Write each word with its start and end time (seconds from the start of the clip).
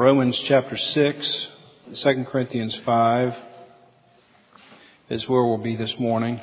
Romans 0.00 0.38
chapter 0.38 0.78
6, 0.78 1.48
2 1.92 2.24
Corinthians 2.24 2.74
5 2.86 3.36
is 5.10 5.28
where 5.28 5.44
we'll 5.44 5.58
be 5.58 5.76
this 5.76 5.98
morning. 5.98 6.40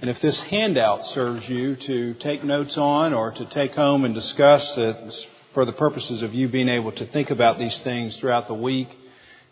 And 0.00 0.10
if 0.10 0.20
this 0.20 0.40
handout 0.40 1.06
serves 1.06 1.48
you 1.48 1.76
to 1.76 2.14
take 2.14 2.42
notes 2.42 2.76
on 2.76 3.14
or 3.14 3.30
to 3.30 3.44
take 3.44 3.76
home 3.76 4.04
and 4.04 4.12
discuss 4.12 4.74
for 5.52 5.64
the 5.64 5.72
purposes 5.72 6.22
of 6.22 6.34
you 6.34 6.48
being 6.48 6.68
able 6.68 6.90
to 6.90 7.06
think 7.06 7.30
about 7.30 7.60
these 7.60 7.80
things 7.82 8.16
throughout 8.16 8.48
the 8.48 8.54
week, 8.54 8.88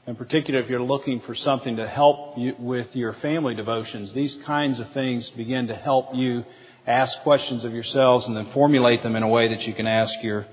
in 0.08 0.16
particular 0.16 0.58
if 0.58 0.68
you're 0.68 0.82
looking 0.82 1.20
for 1.20 1.36
something 1.36 1.76
to 1.76 1.86
help 1.86 2.36
you 2.36 2.56
with 2.58 2.96
your 2.96 3.12
family 3.12 3.54
devotions, 3.54 4.12
these 4.12 4.34
kinds 4.44 4.80
of 4.80 4.90
things 4.90 5.30
begin 5.30 5.68
to 5.68 5.76
help 5.76 6.08
you 6.12 6.44
ask 6.86 7.20
questions 7.22 7.64
of 7.64 7.72
yourselves 7.72 8.26
and 8.26 8.36
then 8.36 8.50
formulate 8.52 9.02
them 9.02 9.16
in 9.16 9.22
a 9.22 9.28
way 9.28 9.48
that 9.48 9.66
you 9.66 9.72
can 9.72 9.86
ask 9.86 10.22
your, 10.22 10.46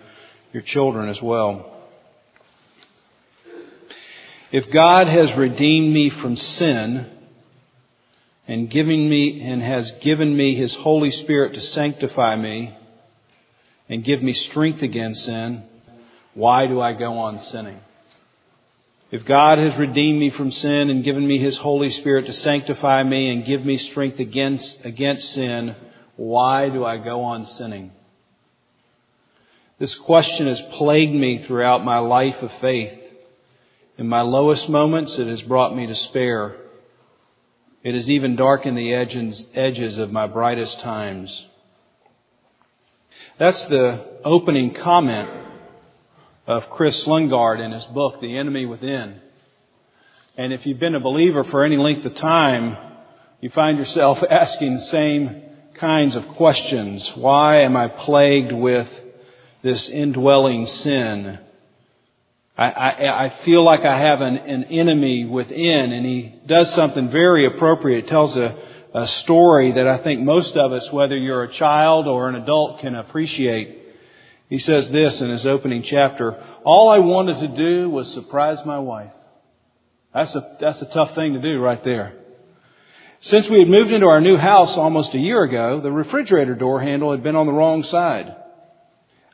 your 0.54 0.62
children 0.62 1.10
as 1.10 1.22
well. 1.22 1.76
If 4.52 4.72
God 4.72 5.08
has 5.08 5.36
redeemed 5.36 5.94
me 5.94 6.10
from 6.10 6.36
sin 6.36 7.08
and 8.48 8.70
giving 8.70 9.08
me 9.08 9.42
and 9.42 9.62
has 9.62 9.92
given 10.02 10.36
me 10.36 10.56
his 10.56 10.74
Holy 10.74 11.12
Spirit 11.12 11.54
to 11.54 11.62
sanctify 11.62 12.36
me 12.36 12.76
and 13.88 14.04
give 14.04 14.24
me 14.24 14.34
strength 14.34 14.82
against 14.82 15.26
sin, 15.26 15.64
why 16.34 16.66
do 16.66 16.82
I 16.82 16.94
go 16.94 17.18
on 17.20 17.40
sinning? 17.40 17.80
If 19.12 19.26
God 19.26 19.58
has 19.58 19.76
redeemed 19.78 20.20
me 20.20 20.30
from 20.30 20.52
sin 20.52 20.90
and 20.92 21.04
given 21.04 21.28
me 21.28 21.40
his 21.40 21.58
Holy 21.58 21.90
Spirit 21.90 22.28
to 22.28 22.34
sanctify 22.34 23.02
me 23.04 23.30
and 23.30 23.46
give 23.46 23.66
me 23.66 23.78
strength 23.78 24.20
against, 24.20 24.84
against 24.86 25.32
sin, 25.32 25.76
why 26.20 26.68
do 26.68 26.84
I 26.84 26.98
go 26.98 27.22
on 27.22 27.46
sinning? 27.46 27.92
This 29.78 29.96
question 29.96 30.48
has 30.48 30.60
plagued 30.60 31.14
me 31.14 31.46
throughout 31.46 31.86
my 31.86 32.00
life 32.00 32.42
of 32.42 32.52
faith. 32.60 33.00
In 33.98 34.10
my 34.10 34.20
lowest 34.20 34.68
moments, 34.68 35.18
it 35.18 35.28
has 35.28 35.42
brought 35.42 35.74
me 35.74 35.88
despair. 35.88 36.58
It 37.86 37.94
has 37.94 38.10
even 38.10 38.36
darkened 38.36 38.78
the 38.78 38.94
edges 38.94 39.98
of 39.98 40.12
my 40.12 40.28
brightest 40.28 40.82
times. 40.82 41.48
That's 43.38 43.66
the 43.68 44.20
opening 44.26 44.74
comment 44.74 45.30
of 46.46 46.70
Kris 46.70 47.06
Lundgaard 47.08 47.64
in 47.64 47.72
his 47.72 47.86
book, 47.86 48.20
The 48.20 48.38
Enemy 48.38 48.66
Within. 48.66 49.22
And 50.38 50.52
if 50.52 50.66
you've 50.66 50.80
been 50.80 50.96
a 50.96 51.00
believer 51.00 51.46
for 51.46 51.64
any 51.64 51.78
length 51.78 52.06
of 52.06 52.16
time, 52.16 52.76
you 53.40 53.50
find 53.50 53.78
yourself 53.78 54.22
asking 54.30 54.74
the 54.74 54.82
same 54.82 55.44
kinds 55.80 56.16
of 56.16 56.28
questions. 56.30 57.12
Why 57.16 57.62
am 57.62 57.78
I 57.78 57.88
plagued 57.88 58.52
with 58.52 58.88
this 59.62 59.90
indwelling 59.90 60.66
sin? 60.66 61.40
I, 62.58 62.66
I, 62.66 63.26
I 63.26 63.30
feel 63.46 63.64
like 63.64 63.86
I 63.86 63.98
have 63.98 64.20
an, 64.20 64.36
an, 64.36 64.66
enemy 64.66 65.24
within, 65.26 65.94
and 65.94 66.06
he 66.06 66.36
does 66.46 66.74
something 66.74 67.10
very 67.10 67.46
appropriate. 67.46 68.08
tells 68.08 68.36
a, 68.36 68.62
a 68.94 69.08
story 69.08 69.72
that 69.72 69.88
I 69.88 70.00
think 70.00 70.22
most 70.22 70.58
of 70.58 70.74
us, 70.74 70.92
whether 70.92 71.16
you're 71.16 71.44
a 71.44 71.52
child 71.52 72.08
or 72.08 72.28
an 72.28 72.36
adult, 72.36 72.82
can 72.82 72.96
appreciate. 72.96 73.78
He 74.50 74.58
says 74.58 74.90
this 74.90 75.22
in 75.22 75.30
his 75.30 75.46
opening 75.46 75.84
chapter, 75.84 76.44
all 76.66 76.90
I 76.90 77.00
wanted 77.00 77.40
to 77.40 77.48
do 77.56 77.90
was 77.90 78.12
surprise 78.12 78.66
my 78.66 78.80
wife. 78.80 79.14
That's 80.14 80.36
a, 80.36 80.58
that's 80.60 80.82
a 80.82 80.88
tough 80.88 81.16
thing 81.16 81.34
to 81.34 81.42
do 81.42 81.60
right 81.60 81.84
there. 81.84 82.19
Since 83.22 83.50
we 83.50 83.60
had 83.60 83.68
moved 83.68 83.92
into 83.92 84.08
our 84.08 84.22
new 84.22 84.38
house 84.38 84.78
almost 84.78 85.14
a 85.14 85.20
year 85.20 85.44
ago, 85.44 85.82
the 85.82 85.92
refrigerator 85.92 86.56
door 86.56 86.80
handle 86.80 87.12
had 87.12 87.22
been 87.22 87.36
on 87.36 87.48
the 87.48 87.54
wrong 87.54 87.84
side. 87.84 88.34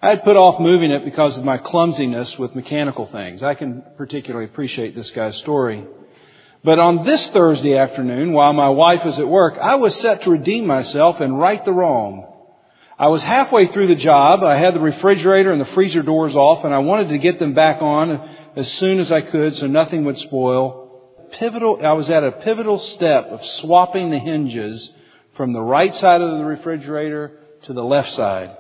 I 0.02 0.10
had 0.10 0.24
put 0.24 0.36
off 0.36 0.60
moving 0.60 0.90
it 0.90 1.06
because 1.06 1.38
of 1.38 1.46
my 1.46 1.60
clumsiness 1.60 2.38
with 2.40 2.56
mechanical 2.56 3.06
things. 3.06 3.44
I 3.44 3.54
can 3.54 3.84
particularly 3.96 4.46
appreciate 4.46 4.96
this 4.96 5.12
guy's 5.12 5.38
story. 5.38 5.86
But 6.64 6.80
on 6.80 7.06
this 7.06 7.30
Thursday 7.30 7.78
afternoon, 7.78 8.34
while 8.34 8.54
my 8.54 8.70
wife 8.70 9.06
was 9.06 9.20
at 9.20 9.28
work, 9.28 9.60
I 9.62 9.76
was 9.76 9.96
set 9.96 10.24
to 10.24 10.32
redeem 10.32 10.66
myself 10.66 11.22
and 11.22 11.38
right 11.40 11.64
the 11.64 11.72
wrong. 11.72 12.34
I 12.98 13.10
was 13.10 13.22
halfway 13.22 13.68
through 13.68 13.88
the 13.88 13.96
job. 13.96 14.42
I 14.44 14.58
had 14.58 14.74
the 14.74 14.80
refrigerator 14.80 15.52
and 15.52 15.62
the 15.62 15.66
freezer 15.66 16.02
doors 16.02 16.36
off 16.36 16.66
and 16.66 16.74
I 16.74 16.80
wanted 16.80 17.10
to 17.10 17.20
get 17.20 17.38
them 17.38 17.54
back 17.54 17.84
on 17.84 18.28
as 18.56 18.72
soon 18.72 19.00
as 19.00 19.12
I 19.12 19.22
could 19.22 19.54
so 19.54 19.68
nothing 19.68 20.06
would 20.06 20.18
spoil 20.18 20.85
pivotal, 21.32 21.86
I 21.86 21.94
was 21.94 22.10
at 22.10 22.24
a 22.24 22.32
pivotal 22.32 22.78
step 22.78 23.26
of 23.26 23.46
swapping 23.46 24.10
the 24.10 24.20
hinges 24.20 24.92
from 25.36 25.54
the 25.54 25.62
right 25.62 25.94
side 25.94 26.22
of 26.22 26.38
the 26.38 26.46
refrigerator 26.46 27.32
to 27.64 27.74
the 27.74 27.84
left 27.84 28.14
side. 28.14 28.58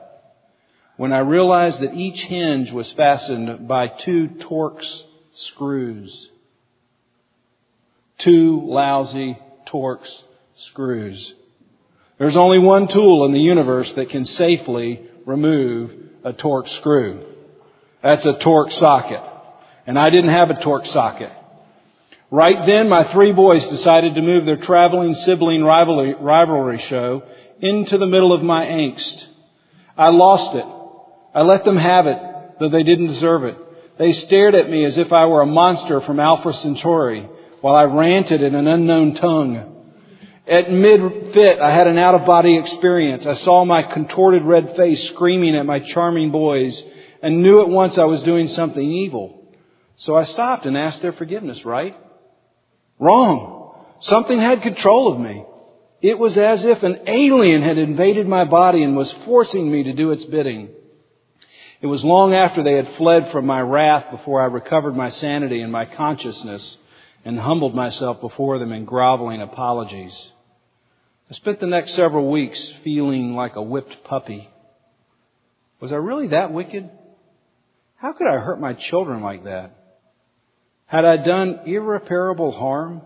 When 0.98 1.14
I 1.14 1.20
realized 1.20 1.82
that 1.82 1.94
each 1.94 2.22
hinge 2.22 2.72
was 2.72 2.92
fastened 2.94 3.68
by 3.68 3.88
two 3.88 4.28
Torx 4.28 5.04
screws. 5.34 6.30
Two 8.18 8.62
lousy 8.64 9.38
Torx 9.68 10.24
screws. 10.56 11.34
There's 12.18 12.38
only 12.38 12.60
one 12.60 12.88
tool 12.88 13.26
in 13.26 13.34
the 13.34 13.40
universe 13.40 13.92
that 13.94 14.10
can 14.10 14.24
safely 14.24 15.10
remove 15.26 15.92
a 16.24 16.32
Torx 16.32 16.70
screw. 16.70 17.26
That's 18.02 18.26
a 18.26 18.34
Torx 18.34 18.72
socket. 18.72 19.22
And 19.86 20.00
I 20.00 20.10
didn't 20.10 20.30
have 20.30 20.50
a 20.50 20.56
Torx 20.56 20.88
socket. 20.88 21.32
Right 22.32 22.66
then, 22.66 22.90
my 22.90 23.04
three 23.04 23.34
boys 23.34 23.68
decided 23.68 24.16
to 24.16 24.22
move 24.22 24.46
their 24.46 24.58
traveling 24.58 25.14
sibling 25.14 25.64
rivalry, 25.64 26.16
rivalry 26.16 26.80
show 26.80 27.24
into 27.60 27.98
the 27.98 28.08
middle 28.08 28.34
of 28.34 28.44
my 28.44 28.66
angst. 28.66 29.26
I 29.98 30.10
lost 30.10 30.56
it. 30.56 30.66
I 31.34 31.42
let 31.42 31.64
them 31.64 31.78
have 31.78 32.08
it, 32.08 32.18
though 32.60 32.70
they 32.70 32.84
didn't 32.84 33.08
deserve 33.08 33.44
it. 33.44 33.58
They 33.98 34.12
stared 34.12 34.56
at 34.56 34.70
me 34.70 34.84
as 34.84 34.98
if 34.98 35.14
I 35.14 35.26
were 35.28 35.42
a 35.42 35.46
monster 35.46 36.02
from 36.02 36.20
Alpha 36.20 36.52
Centauri 36.52 37.30
while 37.62 37.76
I 37.76 37.84
ranted 37.84 38.42
in 38.42 38.56
an 38.56 38.68
unknown 38.68 39.14
tongue. 39.14 39.72
At 40.48 40.72
mid-fit, 40.72 41.60
I 41.60 41.72
had 41.72 41.88
an 41.88 41.98
out-of-body 41.98 42.58
experience. 42.58 43.26
I 43.26 43.34
saw 43.34 43.66
my 43.66 43.84
contorted 43.84 44.44
red 44.44 44.76
face 44.76 45.08
screaming 45.08 45.56
at 45.56 45.66
my 45.66 45.80
charming 45.80 46.32
boys 46.32 46.84
and 47.22 47.42
knew 47.42 47.62
at 47.62 47.70
once 47.70 47.98
I 47.98 48.06
was 48.06 48.22
doing 48.22 48.48
something 48.48 48.92
evil. 48.92 49.44
So 49.96 50.16
I 50.16 50.24
stopped 50.24 50.66
and 50.66 50.78
asked 50.78 51.02
their 51.02 51.14
forgiveness, 51.14 51.66
right? 51.66 51.96
Wrong. 53.00 53.76
Something 54.00 54.40
had 54.40 54.62
control 54.62 55.12
of 55.12 55.20
me. 55.20 55.46
It 56.02 56.20
was 56.20 56.38
as 56.38 56.66
if 56.66 56.84
an 56.84 57.02
alien 57.08 57.62
had 57.62 57.78
invaded 57.78 58.28
my 58.28 58.46
body 58.46 58.84
and 58.84 58.96
was 58.96 59.12
forcing 59.26 59.72
me 59.72 59.84
to 59.84 59.94
do 59.94 60.12
its 60.12 60.26
bidding. 60.26 60.70
It 61.82 61.88
was 61.88 62.06
long 62.06 62.34
after 62.34 62.64
they 62.64 62.74
had 62.74 62.96
fled 62.96 63.32
from 63.32 63.46
my 63.46 63.62
wrath 63.62 64.12
before 64.12 64.42
I 64.42 64.46
recovered 64.46 64.96
my 64.96 65.10
sanity 65.10 65.62
and 65.62 65.72
my 65.72 65.86
consciousness 65.86 66.78
and 67.24 67.40
humbled 67.40 67.74
myself 67.74 68.22
before 68.22 68.60
them 68.60 68.72
in 68.72 68.86
groveling 68.86 69.42
apologies. 69.42 70.32
I 71.30 71.34
spent 71.34 71.60
the 71.60 71.66
next 71.66 71.94
several 71.94 72.30
weeks 72.30 72.72
feeling 72.84 73.36
like 73.36 73.56
a 73.56 73.62
whipped 73.62 74.04
puppy. 74.04 74.50
Was 75.80 75.92
I 75.92 75.98
really 75.98 76.28
that 76.28 76.54
wicked? 76.54 76.90
How 77.98 78.14
could 78.14 78.28
I 78.28 78.38
hurt 78.38 78.60
my 78.60 78.74
children 78.74 79.22
like 79.22 79.46
that? 79.46 79.72
Had 80.86 81.06
I 81.06 81.18
done 81.18 81.62
irreparable 81.66 82.52
harm? 82.52 83.02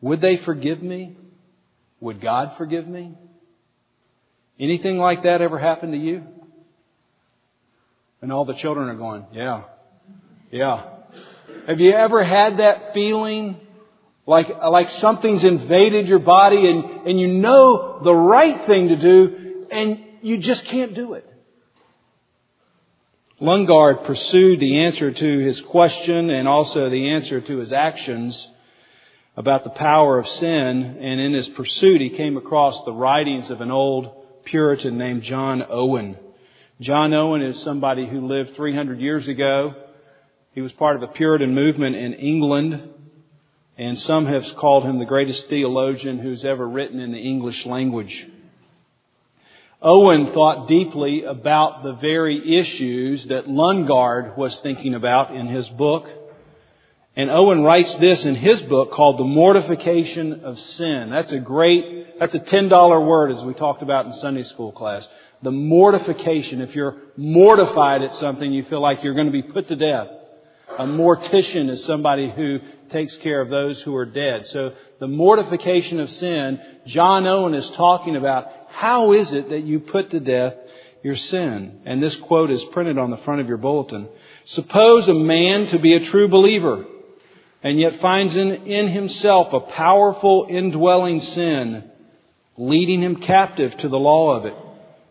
Would 0.00 0.20
they 0.20 0.36
forgive 0.36 0.82
me? 0.82 1.16
Would 2.00 2.20
God 2.20 2.54
forgive 2.58 2.86
me? 2.86 3.14
Anything 4.60 4.98
like 4.98 5.22
that 5.22 5.40
ever 5.40 5.58
happen 5.58 5.92
to 5.92 5.96
you? 5.96 6.22
And 8.20 8.32
all 8.32 8.44
the 8.44 8.54
children 8.54 8.88
are 8.88 8.94
going, 8.94 9.26
yeah, 9.32 9.64
yeah. 10.50 10.90
Have 11.66 11.80
you 11.80 11.92
ever 11.92 12.22
had 12.22 12.58
that 12.58 12.94
feeling 12.94 13.56
like, 14.26 14.48
like 14.48 14.90
something's 14.90 15.44
invaded 15.44 16.06
your 16.06 16.18
body 16.18 16.68
and, 16.68 17.06
and 17.06 17.20
you 17.20 17.28
know 17.28 18.00
the 18.02 18.14
right 18.14 18.66
thing 18.66 18.88
to 18.88 18.96
do 18.96 19.66
and 19.70 20.04
you 20.22 20.38
just 20.38 20.66
can't 20.66 20.94
do 20.94 21.14
it? 21.14 21.26
Lundgaard 23.40 24.04
pursued 24.04 24.60
the 24.60 24.84
answer 24.84 25.10
to 25.10 25.38
his 25.38 25.60
question 25.60 26.30
and 26.30 26.46
also 26.46 26.88
the 26.88 27.10
answer 27.10 27.40
to 27.40 27.58
his 27.58 27.72
actions 27.72 28.48
about 29.36 29.64
the 29.64 29.70
power 29.70 30.18
of 30.20 30.28
sin, 30.28 30.98
and 31.00 31.20
in 31.20 31.32
his 31.32 31.48
pursuit 31.48 32.00
he 32.00 32.10
came 32.10 32.36
across 32.36 32.84
the 32.84 32.92
writings 32.92 33.50
of 33.50 33.60
an 33.60 33.72
old 33.72 34.08
Puritan 34.44 34.96
named 34.96 35.22
John 35.22 35.64
Owen. 35.68 36.16
John 36.80 37.12
Owen 37.12 37.42
is 37.42 37.60
somebody 37.60 38.06
who 38.06 38.28
lived 38.28 38.54
300 38.54 39.00
years 39.00 39.26
ago. 39.26 39.74
He 40.52 40.60
was 40.60 40.72
part 40.72 40.94
of 40.94 41.02
a 41.02 41.08
Puritan 41.08 41.54
movement 41.54 41.96
in 41.96 42.14
England, 42.14 42.88
and 43.76 43.98
some 43.98 44.26
have 44.26 44.54
called 44.54 44.84
him 44.84 45.00
the 45.00 45.04
greatest 45.04 45.48
theologian 45.48 46.20
who's 46.20 46.44
ever 46.44 46.68
written 46.68 47.00
in 47.00 47.10
the 47.10 47.18
English 47.18 47.66
language. 47.66 48.28
Owen 49.84 50.32
thought 50.32 50.66
deeply 50.66 51.24
about 51.24 51.82
the 51.82 51.92
very 51.92 52.56
issues 52.56 53.26
that 53.26 53.46
Lundgaard 53.46 54.34
was 54.34 54.58
thinking 54.60 54.94
about 54.94 55.36
in 55.36 55.46
his 55.46 55.68
book. 55.68 56.08
And 57.14 57.30
Owen 57.30 57.62
writes 57.62 57.94
this 57.98 58.24
in 58.24 58.34
his 58.34 58.62
book 58.62 58.92
called 58.92 59.18
The 59.18 59.24
Mortification 59.24 60.44
of 60.44 60.58
Sin. 60.58 61.10
That's 61.10 61.32
a 61.32 61.38
great, 61.38 62.18
that's 62.18 62.34
a 62.34 62.40
$10 62.40 63.06
word 63.06 63.30
as 63.30 63.42
we 63.44 63.52
talked 63.52 63.82
about 63.82 64.06
in 64.06 64.14
Sunday 64.14 64.44
school 64.44 64.72
class. 64.72 65.06
The 65.42 65.52
mortification. 65.52 66.62
If 66.62 66.74
you're 66.74 66.96
mortified 67.18 68.00
at 68.00 68.14
something, 68.14 68.50
you 68.50 68.64
feel 68.64 68.80
like 68.80 69.04
you're 69.04 69.12
going 69.12 69.26
to 69.26 69.32
be 69.32 69.42
put 69.42 69.68
to 69.68 69.76
death. 69.76 70.08
A 70.78 70.86
mortician 70.86 71.70
is 71.70 71.84
somebody 71.84 72.30
who 72.30 72.58
takes 72.88 73.16
care 73.16 73.40
of 73.40 73.48
those 73.48 73.80
who 73.80 73.94
are 73.94 74.06
dead. 74.06 74.46
So 74.46 74.72
the 74.98 75.06
mortification 75.06 76.00
of 76.00 76.10
sin, 76.10 76.60
John 76.86 77.26
Owen 77.26 77.54
is 77.54 77.70
talking 77.70 78.16
about 78.16 78.48
how 78.68 79.12
is 79.12 79.32
it 79.32 79.50
that 79.50 79.62
you 79.62 79.80
put 79.80 80.10
to 80.10 80.20
death 80.20 80.54
your 81.02 81.16
sin? 81.16 81.80
And 81.84 82.02
this 82.02 82.16
quote 82.16 82.50
is 82.50 82.64
printed 82.64 82.98
on 82.98 83.10
the 83.10 83.18
front 83.18 83.40
of 83.40 83.48
your 83.48 83.56
bulletin. 83.56 84.08
Suppose 84.46 85.06
a 85.06 85.14
man 85.14 85.68
to 85.68 85.78
be 85.78 85.94
a 85.94 86.04
true 86.04 86.28
believer 86.28 86.84
and 87.62 87.78
yet 87.78 88.00
finds 88.00 88.36
in, 88.36 88.66
in 88.66 88.88
himself 88.88 89.52
a 89.52 89.60
powerful 89.60 90.46
indwelling 90.50 91.20
sin, 91.20 91.90
leading 92.56 93.00
him 93.00 93.16
captive 93.16 93.76
to 93.78 93.88
the 93.88 93.98
law 93.98 94.36
of 94.36 94.44
it 94.44 94.54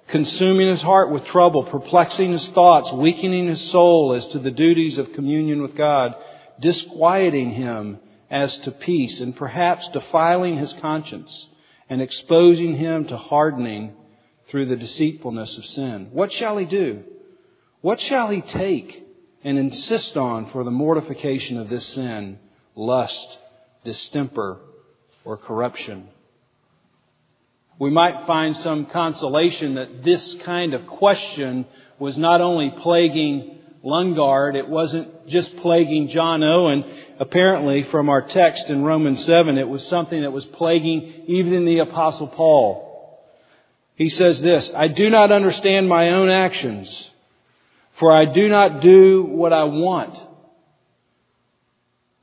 consuming 0.07 0.69
his 0.69 0.81
heart 0.81 1.11
with 1.11 1.25
trouble, 1.25 1.63
perplexing 1.63 2.31
his 2.31 2.47
thoughts, 2.49 2.91
weakening 2.91 3.47
his 3.47 3.61
soul 3.61 4.13
as 4.13 4.27
to 4.27 4.39
the 4.39 4.51
duties 4.51 4.97
of 4.97 5.13
communion 5.13 5.61
with 5.61 5.75
God, 5.75 6.15
disquieting 6.59 7.51
him 7.51 7.99
as 8.29 8.57
to 8.59 8.71
peace, 8.71 9.19
and 9.21 9.35
perhaps 9.35 9.87
defiling 9.89 10.57
his 10.57 10.73
conscience 10.73 11.49
and 11.89 12.01
exposing 12.01 12.75
him 12.75 13.05
to 13.07 13.17
hardening 13.17 13.93
through 14.47 14.65
the 14.65 14.75
deceitfulness 14.75 15.57
of 15.57 15.65
sin. 15.65 16.09
What 16.11 16.31
shall 16.31 16.57
he 16.57 16.65
do? 16.65 17.03
What 17.81 17.99
shall 17.99 18.29
he 18.29 18.41
take 18.41 19.05
and 19.43 19.57
insist 19.57 20.15
on 20.15 20.49
for 20.51 20.63
the 20.63 20.71
mortification 20.71 21.57
of 21.57 21.69
this 21.69 21.85
sin? 21.85 22.39
Lust, 22.75 23.37
distemper, 23.83 24.59
or 25.25 25.37
corruption? 25.37 26.07
We 27.79 27.89
might 27.89 28.27
find 28.27 28.55
some 28.55 28.85
consolation 28.85 29.75
that 29.75 30.03
this 30.03 30.35
kind 30.45 30.73
of 30.73 30.85
question 30.87 31.65
was 31.99 32.17
not 32.17 32.41
only 32.41 32.71
plaguing 32.81 33.59
Lundgaard, 33.83 34.55
it 34.55 34.69
wasn't 34.69 35.27
just 35.27 35.57
plaguing 35.57 36.07
John 36.07 36.43
Owen. 36.43 36.85
Apparently, 37.19 37.83
from 37.83 38.09
our 38.09 38.21
text 38.21 38.69
in 38.69 38.83
Romans 38.83 39.23
7, 39.25 39.57
it 39.57 39.67
was 39.67 39.85
something 39.85 40.21
that 40.21 40.31
was 40.31 40.45
plaguing 40.45 41.25
even 41.27 41.65
the 41.65 41.79
Apostle 41.79 42.27
Paul. 42.27 43.19
He 43.95 44.09
says 44.09 44.41
this, 44.41 44.71
I 44.73 44.87
do 44.87 45.09
not 45.09 45.31
understand 45.31 45.89
my 45.89 46.11
own 46.11 46.29
actions, 46.29 47.11
for 47.99 48.15
I 48.15 48.25
do 48.31 48.47
not 48.47 48.81
do 48.81 49.23
what 49.23 49.51
I 49.51 49.65
want, 49.65 50.17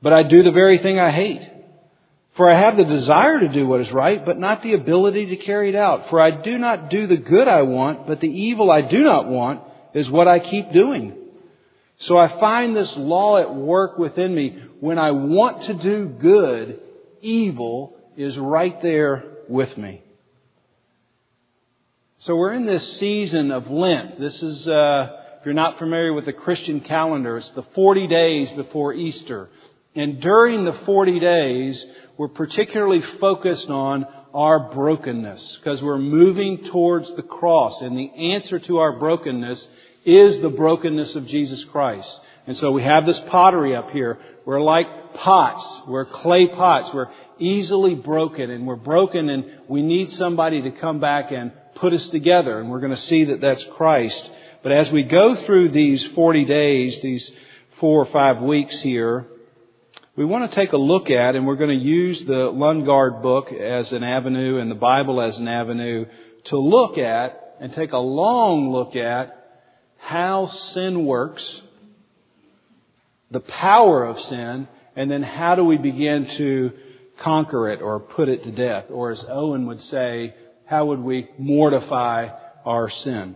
but 0.01 0.13
I 0.13 0.23
do 0.23 0.43
the 0.43 0.51
very 0.51 0.79
thing 0.79 0.99
I 0.99 1.11
hate. 1.11 1.47
For 2.33 2.49
I 2.49 2.55
have 2.55 2.77
the 2.77 2.85
desire 2.85 3.39
to 3.39 3.49
do 3.49 3.67
what 3.67 3.81
is 3.81 3.91
right, 3.91 4.23
but 4.25 4.39
not 4.39 4.61
the 4.61 4.73
ability 4.73 5.27
to 5.27 5.35
carry 5.35 5.69
it 5.69 5.75
out. 5.75 6.09
For 6.09 6.19
I 6.19 6.31
do 6.31 6.57
not 6.57 6.89
do 6.89 7.05
the 7.05 7.17
good 7.17 7.47
I 7.47 7.63
want, 7.63 8.07
but 8.07 8.21
the 8.21 8.29
evil 8.29 8.71
I 8.71 8.81
do 8.81 9.03
not 9.03 9.27
want 9.27 9.61
is 9.93 10.09
what 10.09 10.27
I 10.27 10.39
keep 10.39 10.71
doing. 10.71 11.17
So 11.97 12.17
I 12.17 12.39
find 12.39 12.75
this 12.75 12.95
law 12.97 13.37
at 13.37 13.53
work 13.53 13.97
within 13.97 14.33
me. 14.33 14.63
When 14.79 14.97
I 14.97 15.11
want 15.11 15.63
to 15.63 15.73
do 15.73 16.05
good, 16.07 16.79
evil 17.19 17.97
is 18.15 18.37
right 18.37 18.81
there 18.81 19.23
with 19.49 19.77
me. 19.77 20.01
So 22.19 22.35
we're 22.35 22.53
in 22.53 22.65
this 22.65 22.97
season 22.99 23.51
of 23.51 23.69
Lent. 23.69 24.19
This 24.19 24.41
is, 24.41 24.67
uh, 24.67 25.21
if 25.39 25.45
you're 25.45 25.53
not 25.53 25.79
familiar 25.79 26.13
with 26.13 26.25
the 26.25 26.33
Christian 26.33 26.79
calendar, 26.79 27.37
it's 27.37 27.49
the 27.49 27.63
40 27.63 28.07
days 28.07 28.51
before 28.51 28.93
Easter. 28.93 29.49
And 29.95 30.21
during 30.21 30.63
the 30.63 30.73
40 30.73 31.19
days, 31.19 31.85
we're 32.21 32.27
particularly 32.27 33.01
focused 33.01 33.67
on 33.71 34.05
our 34.31 34.69
brokenness 34.69 35.57
because 35.57 35.81
we're 35.81 35.97
moving 35.97 36.65
towards 36.65 37.11
the 37.15 37.23
cross 37.23 37.81
and 37.81 37.97
the 37.97 38.11
answer 38.33 38.59
to 38.59 38.77
our 38.77 38.99
brokenness 38.99 39.67
is 40.05 40.39
the 40.39 40.49
brokenness 40.49 41.15
of 41.15 41.25
Jesus 41.25 41.63
Christ. 41.63 42.21
And 42.45 42.55
so 42.55 42.73
we 42.73 42.83
have 42.83 43.07
this 43.07 43.19
pottery 43.21 43.75
up 43.75 43.89
here. 43.89 44.19
We're 44.45 44.61
like 44.61 45.15
pots. 45.15 45.81
We're 45.87 46.05
clay 46.05 46.45
pots. 46.45 46.93
We're 46.93 47.09
easily 47.39 47.95
broken 47.95 48.51
and 48.51 48.67
we're 48.67 48.75
broken 48.75 49.27
and 49.27 49.61
we 49.67 49.81
need 49.81 50.11
somebody 50.11 50.61
to 50.61 50.69
come 50.69 50.99
back 50.99 51.31
and 51.31 51.51
put 51.73 51.91
us 51.91 52.07
together 52.09 52.59
and 52.59 52.69
we're 52.69 52.81
going 52.81 52.91
to 52.91 52.97
see 52.97 53.23
that 53.23 53.41
that's 53.41 53.63
Christ. 53.63 54.29
But 54.61 54.73
as 54.73 54.91
we 54.91 55.01
go 55.01 55.33
through 55.33 55.69
these 55.69 56.05
40 56.09 56.45
days, 56.45 57.01
these 57.01 57.31
four 57.79 57.99
or 57.99 58.11
five 58.11 58.43
weeks 58.43 58.79
here, 58.79 59.25
we 60.17 60.25
want 60.25 60.49
to 60.49 60.53
take 60.53 60.73
a 60.73 60.77
look 60.77 61.09
at, 61.09 61.35
and 61.37 61.47
we're 61.47 61.55
going 61.55 61.77
to 61.77 61.85
use 61.85 62.21
the 62.25 62.51
Lundgaard 62.51 63.21
book 63.21 63.53
as 63.53 63.93
an 63.93 64.03
avenue 64.03 64.59
and 64.59 64.69
the 64.69 64.75
Bible 64.75 65.21
as 65.21 65.39
an 65.39 65.47
avenue 65.47 66.05
to 66.45 66.57
look 66.57 66.97
at 66.97 67.55
and 67.61 67.73
take 67.73 67.93
a 67.93 67.97
long 67.97 68.73
look 68.73 68.97
at 68.97 69.37
how 69.97 70.47
sin 70.47 71.05
works, 71.05 71.61
the 73.29 73.39
power 73.39 74.03
of 74.03 74.19
sin, 74.19 74.67
and 74.97 75.09
then 75.09 75.23
how 75.23 75.55
do 75.55 75.63
we 75.63 75.77
begin 75.77 76.25
to 76.25 76.71
conquer 77.19 77.69
it 77.69 77.81
or 77.81 78.01
put 78.01 78.27
it 78.27 78.43
to 78.43 78.51
death? 78.51 78.85
Or 78.89 79.11
as 79.11 79.23
Owen 79.29 79.67
would 79.67 79.81
say, 79.81 80.35
how 80.65 80.87
would 80.87 80.99
we 80.99 81.29
mortify 81.37 82.29
our 82.65 82.89
sin? 82.89 83.35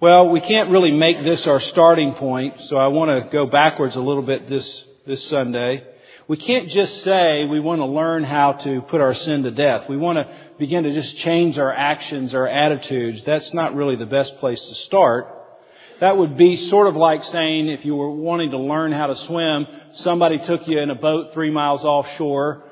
Well, 0.00 0.30
we 0.30 0.40
can't 0.40 0.70
really 0.70 0.90
make 0.90 1.22
this 1.22 1.46
our 1.46 1.60
starting 1.60 2.14
point, 2.14 2.60
so 2.62 2.76
I 2.76 2.88
want 2.88 3.10
to 3.10 3.30
go 3.30 3.46
backwards 3.46 3.94
a 3.94 4.00
little 4.00 4.22
bit 4.24 4.48
this, 4.48 4.84
this 5.06 5.22
Sunday. 5.28 5.84
We 6.28 6.36
can't 6.36 6.68
just 6.68 7.02
say 7.02 7.44
we 7.44 7.60
want 7.60 7.80
to 7.80 7.86
learn 7.86 8.22
how 8.22 8.52
to 8.52 8.80
put 8.82 9.00
our 9.00 9.14
sin 9.14 9.42
to 9.42 9.50
death. 9.50 9.88
We 9.88 9.96
want 9.96 10.18
to 10.18 10.32
begin 10.58 10.84
to 10.84 10.92
just 10.92 11.16
change 11.16 11.58
our 11.58 11.72
actions, 11.72 12.34
our 12.34 12.46
attitudes. 12.46 13.24
That's 13.24 13.52
not 13.52 13.74
really 13.74 13.96
the 13.96 14.06
best 14.06 14.38
place 14.38 14.60
to 14.66 14.74
start. 14.74 15.26
That 16.00 16.16
would 16.16 16.36
be 16.36 16.56
sort 16.56 16.86
of 16.88 16.96
like 16.96 17.22
saying 17.24 17.68
if 17.68 17.84
you 17.84 17.94
were 17.94 18.10
wanting 18.10 18.50
to 18.50 18.58
learn 18.58 18.92
how 18.92 19.06
to 19.06 19.16
swim, 19.16 19.66
somebody 19.92 20.38
took 20.38 20.66
you 20.66 20.78
in 20.80 20.90
a 20.90 20.94
boat 20.94 21.32
three 21.32 21.50
miles 21.50 21.84
offshore, 21.84 22.64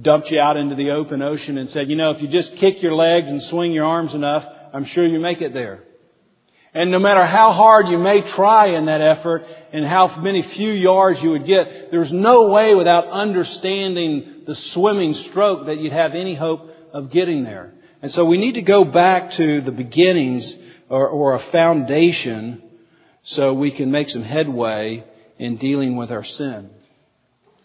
dumped 0.00 0.30
you 0.30 0.38
out 0.40 0.56
into 0.56 0.74
the 0.74 0.90
open 0.90 1.22
ocean 1.22 1.58
and 1.58 1.70
said, 1.70 1.88
you 1.88 1.96
know, 1.96 2.10
if 2.10 2.22
you 2.22 2.28
just 2.28 2.56
kick 2.56 2.82
your 2.82 2.94
legs 2.94 3.28
and 3.28 3.42
swing 3.42 3.72
your 3.72 3.86
arms 3.86 4.14
enough, 4.14 4.44
I'm 4.72 4.84
sure 4.84 5.06
you 5.06 5.18
make 5.18 5.40
it 5.40 5.52
there. 5.54 5.84
And 6.76 6.90
no 6.90 6.98
matter 6.98 7.24
how 7.24 7.52
hard 7.52 7.88
you 7.88 7.96
may 7.96 8.20
try 8.20 8.66
in 8.66 8.84
that 8.84 9.00
effort 9.00 9.46
and 9.72 9.82
how 9.82 10.20
many 10.20 10.42
few 10.42 10.70
yards 10.70 11.22
you 11.22 11.30
would 11.30 11.46
get, 11.46 11.90
there's 11.90 12.12
no 12.12 12.50
way 12.50 12.74
without 12.74 13.08
understanding 13.08 14.42
the 14.46 14.54
swimming 14.54 15.14
stroke 15.14 15.68
that 15.68 15.78
you'd 15.78 15.94
have 15.94 16.14
any 16.14 16.34
hope 16.34 16.70
of 16.92 17.10
getting 17.10 17.44
there. 17.44 17.72
And 18.02 18.12
so 18.12 18.26
we 18.26 18.36
need 18.36 18.56
to 18.56 18.62
go 18.62 18.84
back 18.84 19.30
to 19.32 19.62
the 19.62 19.72
beginnings 19.72 20.54
or, 20.90 21.08
or 21.08 21.32
a 21.32 21.38
foundation 21.38 22.62
so 23.22 23.54
we 23.54 23.70
can 23.70 23.90
make 23.90 24.10
some 24.10 24.22
headway 24.22 25.02
in 25.38 25.56
dealing 25.56 25.96
with 25.96 26.12
our 26.12 26.24
sin. 26.24 26.68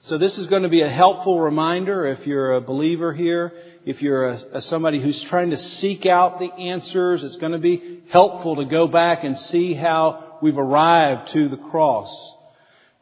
So 0.03 0.17
this 0.17 0.39
is 0.39 0.48
going 0.48 0.63
to 0.63 0.70
be 0.70 0.81
a 0.81 0.89
helpful 0.89 1.39
reminder 1.39 2.08
if 2.08 2.25
you're 2.25 2.53
a 2.53 2.62
believer 2.62 3.13
here, 3.13 3.53
if 3.86 4.01
you're 4.01 4.29
a, 4.29 4.43
a 4.53 4.62
somebody 4.62 5.00
who's 5.00 5.22
trying 5.22 5.51
to 5.51 5.58
seek 5.58 6.08
out 6.08 6.39
the 6.39 6.51
answers, 6.51 7.24
it's 7.24 7.36
going 7.36 7.51
to 7.51 7.60
be 7.60 8.01
helpful 8.10 8.55
to 8.55 8.65
go 8.65 8.88
back 8.88 9.24
and 9.24 9.38
see 9.38 9.75
how 9.75 10.39
we've 10.41 10.58
arrived 10.58 11.27
to 11.34 11.50
the 11.50 11.58
cross. 11.58 12.36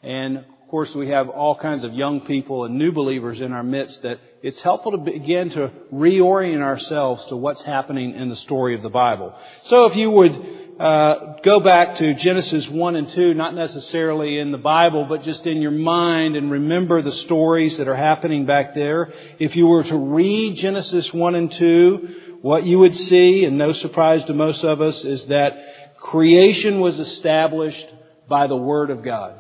And 0.04 0.40
of 0.40 0.68
course 0.70 0.94
we 0.94 1.08
have 1.08 1.30
all 1.30 1.56
kinds 1.56 1.86
of 1.86 1.94
young 1.94 2.20
people 2.20 2.66
and 2.66 2.78
new 2.78 2.92
believers 2.92 3.40
in 3.40 3.54
our 3.54 3.64
midst 3.64 4.02
that 4.02 4.20
it's 4.44 4.60
helpful 4.60 4.92
to 4.92 4.98
begin 4.98 5.52
to 5.52 5.72
reorient 5.94 6.62
ourselves 6.62 7.26
to 7.28 7.38
what's 7.38 7.62
happening 7.62 8.14
in 8.14 8.28
the 8.28 8.36
story 8.36 8.76
of 8.76 8.82
the 8.82 8.90
Bible. 8.90 9.34
So 9.64 9.86
if 9.86 9.96
you 9.96 10.12
would 10.12 10.59
uh, 10.80 11.36
go 11.44 11.60
back 11.60 11.98
to 11.98 12.14
Genesis 12.14 12.70
1 12.70 12.96
and 12.96 13.10
2, 13.10 13.34
not 13.34 13.54
necessarily 13.54 14.40
in 14.40 14.54
the 14.54 14.58
Bible, 14.58 15.06
but 15.10 15.24
just 15.24 15.46
in 15.46 15.62
your 15.62 15.72
mind 15.72 16.38
and 16.38 16.50
remember 16.50 17.02
the 17.02 17.12
stories 17.12 17.78
that 17.78 17.90
are 17.90 17.98
happening 17.98 18.46
back 18.46 18.74
there. 18.74 19.12
If 19.40 19.58
you 19.58 19.68
were 19.68 19.84
to 19.84 19.98
read 19.98 20.56
Genesis 20.56 21.14
1 21.14 21.36
and 21.36 21.52
2, 21.52 22.38
what 22.42 22.66
you 22.66 22.80
would 22.80 22.96
see, 22.96 23.44
and 23.44 23.58
no 23.58 23.74
surprise 23.74 24.24
to 24.26 24.34
most 24.34 24.64
of 24.64 24.80
us, 24.80 25.04
is 25.04 25.26
that 25.26 25.98
creation 25.98 26.80
was 26.80 26.98
established 26.98 27.94
by 28.30 28.48
the 28.48 28.56
Word 28.56 28.90
of 28.90 29.04
God. 29.04 29.36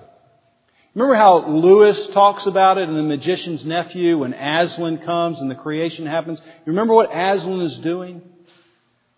Remember 0.94 1.16
how 1.16 1.48
Lewis 1.48 2.08
talks 2.08 2.48
about 2.48 2.78
it 2.78 2.90
in 2.90 2.96
The 2.96 3.04
Magician's 3.04 3.64
Nephew 3.64 4.18
when 4.18 4.34
Aslan 4.34 4.98
comes 4.98 5.40
and 5.40 5.50
the 5.50 5.56
creation 5.56 6.06
happens? 6.06 6.42
You 6.42 6.74
remember 6.74 6.96
what 6.96 7.16
Aslan 7.16 7.62
is 7.62 7.78
doing? 7.78 8.22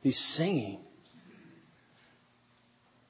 He's 0.01 0.19
singing. 0.19 0.81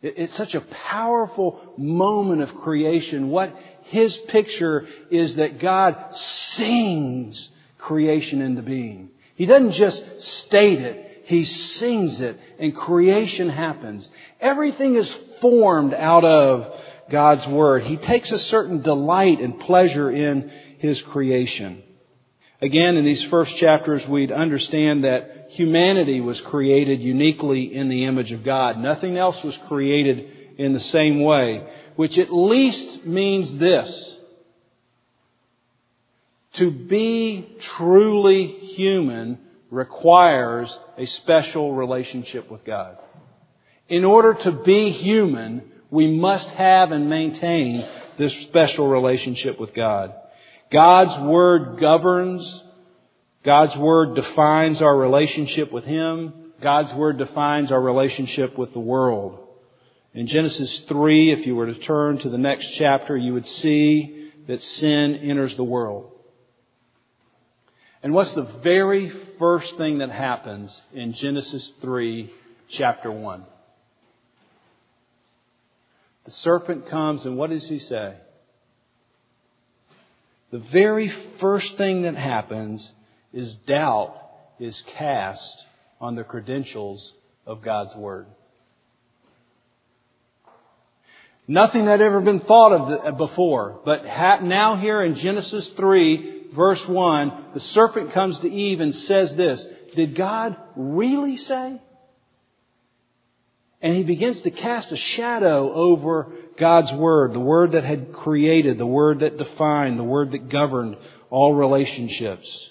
It's 0.02 0.34
such 0.34 0.56
a 0.56 0.62
powerful 0.62 1.74
moment 1.78 2.42
of 2.42 2.56
creation. 2.56 3.30
What 3.30 3.56
his 3.84 4.18
picture 4.18 4.88
is 5.12 5.36
that 5.36 5.60
God 5.60 6.16
sings 6.16 7.52
creation 7.78 8.42
into 8.42 8.64
being. 8.64 9.10
He 9.36 9.46
doesn't 9.46 9.74
just 9.74 10.22
state 10.22 10.80
it. 10.82 11.24
He 11.26 11.44
sings 11.44 12.20
it 12.20 12.40
and 12.60 12.76
creation 12.76 13.50
happens. 13.50 14.10
Everything 14.40 14.96
is 14.96 15.14
formed 15.40 15.94
out 15.94 16.26
of 16.26 16.74
God's 17.12 17.46
Word. 17.48 17.84
He 17.84 17.98
takes 17.98 18.32
a 18.32 18.40
certain 18.40 18.82
delight 18.82 19.40
and 19.40 19.60
pleasure 19.60 20.10
in 20.10 20.52
His 20.80 21.02
creation. 21.02 21.84
Again, 22.60 22.98
in 22.98 23.06
these 23.06 23.24
first 23.24 23.56
chapters, 23.58 24.08
we'd 24.08 24.32
understand 24.32 25.04
that 25.04 25.41
humanity 25.52 26.22
was 26.22 26.40
created 26.42 27.02
uniquely 27.02 27.74
in 27.76 27.90
the 27.90 28.06
image 28.06 28.32
of 28.32 28.44
God. 28.44 28.78
Nothing 28.78 29.18
else 29.18 29.42
was 29.44 29.58
created 29.68 30.58
in 30.58 30.74
the 30.74 30.80
same 30.80 31.22
way, 31.22 31.68
which 31.96 32.18
at 32.18 32.34
least 32.34 33.06
means 33.06 33.58
this. 33.58 34.18
To 36.54 36.72
be 36.72 37.56
truly 37.60 38.48
human 38.48 39.40
requires 39.70 40.78
a 40.98 41.06
special 41.06 41.74
relationship 41.74 42.52
with 42.52 42.66
God. 42.66 42.98
In 43.88 44.06
order 44.06 44.34
to 44.34 44.52
be 44.52 44.90
human, 44.90 45.64
we 45.90 46.18
must 46.18 46.50
have 46.52 46.92
and 46.92 47.10
maintain 47.10 47.88
this 48.18 48.34
special 48.44 48.88
relationship 48.88 49.60
with 49.60 49.74
God. 49.74 50.14
God's 50.72 51.18
Word 51.22 51.80
governs. 51.80 52.64
God's 53.44 53.76
Word 53.76 54.16
defines 54.16 54.82
our 54.82 54.96
relationship 54.96 55.72
with 55.72 55.84
Him. 55.84 56.54
God's 56.62 56.94
Word 56.94 57.18
defines 57.18 57.72
our 57.72 57.82
relationship 57.82 58.58
with 58.58 58.74
the 58.74 58.80
world. 58.80 59.40
In 60.14 60.28
Genesis 60.28 60.82
3, 60.82 61.32
if 61.32 61.48
you 61.48 61.56
were 61.56 61.68
to 61.68 61.80
turn 61.80 62.18
to 62.20 62.30
the 62.30 62.38
next 62.38 62.72
chapter, 62.72 63.18
you 63.18 63.34
would 63.34 63.48
see 63.48 64.32
that 64.48 64.62
sin 64.62 65.16
enters 65.16 65.56
the 65.56 65.64
world. 65.64 66.12
And 68.04 68.14
what's 68.14 68.34
the 68.34 68.50
very 68.64 69.12
first 69.40 69.78
thing 69.78 70.00
that 70.00 70.12
happens 70.12 70.82
in 70.94 71.14
Genesis 71.14 71.72
3, 71.82 72.32
chapter 72.68 73.12
1? 73.12 73.46
The 76.26 76.32
serpent 76.32 76.88
comes 76.88 77.26
and 77.26 77.38
what 77.38 77.50
does 77.50 77.68
he 77.68 77.80
say? 77.80 78.16
The 80.52 80.60
very 80.60 81.10
first 81.40 81.78
thing 81.78 82.04
that 82.04 82.16
happens 82.16 82.92
is 83.34 83.54
doubt 83.54 84.16
is 84.60 84.84
cast 84.96 85.66
on 86.00 86.16
the 86.16 86.24
credentials 86.24 87.14
of 87.46 87.62
God's 87.62 87.96
Word. 87.96 88.28
Nothing 91.48 91.86
had 91.86 92.02
ever 92.02 92.22
been 92.22 92.40
thought 92.40 92.72
of 92.72 93.18
before, 93.18 93.82
but 93.84 94.06
now 94.44 94.76
here 94.78 95.04
in 95.04 95.16
Genesis 95.16 95.70
3, 95.70 96.48
verse 96.54 96.88
1, 96.88 97.46
the 97.54 97.60
serpent 97.60 98.14
comes 98.14 98.40
to 98.40 98.50
Eve 98.50 98.80
and 98.80 98.96
says 98.96 99.36
this, 99.36 99.68
Did 99.96 100.16
God 100.16 100.56
really 100.76 101.38
say? 101.38 101.82
And 103.82 103.96
he 103.96 104.04
begins 104.04 104.42
to 104.42 104.52
cast 104.52 104.92
a 104.92 104.96
shadow 104.96 105.74
over 105.74 106.32
God's 106.58 106.94
Word, 106.94 107.34
the 107.34 107.40
Word 107.40 107.74
that 107.74 107.84
had 107.84 108.14
created, 108.14 108.78
the 108.78 108.86
Word 108.86 109.20
that 109.20 109.38
defined, 109.38 110.00
the 110.00 110.04
Word 110.04 110.32
that 110.32 110.50
governed 110.50 110.98
all 111.30 111.54
relationships. 111.54 112.71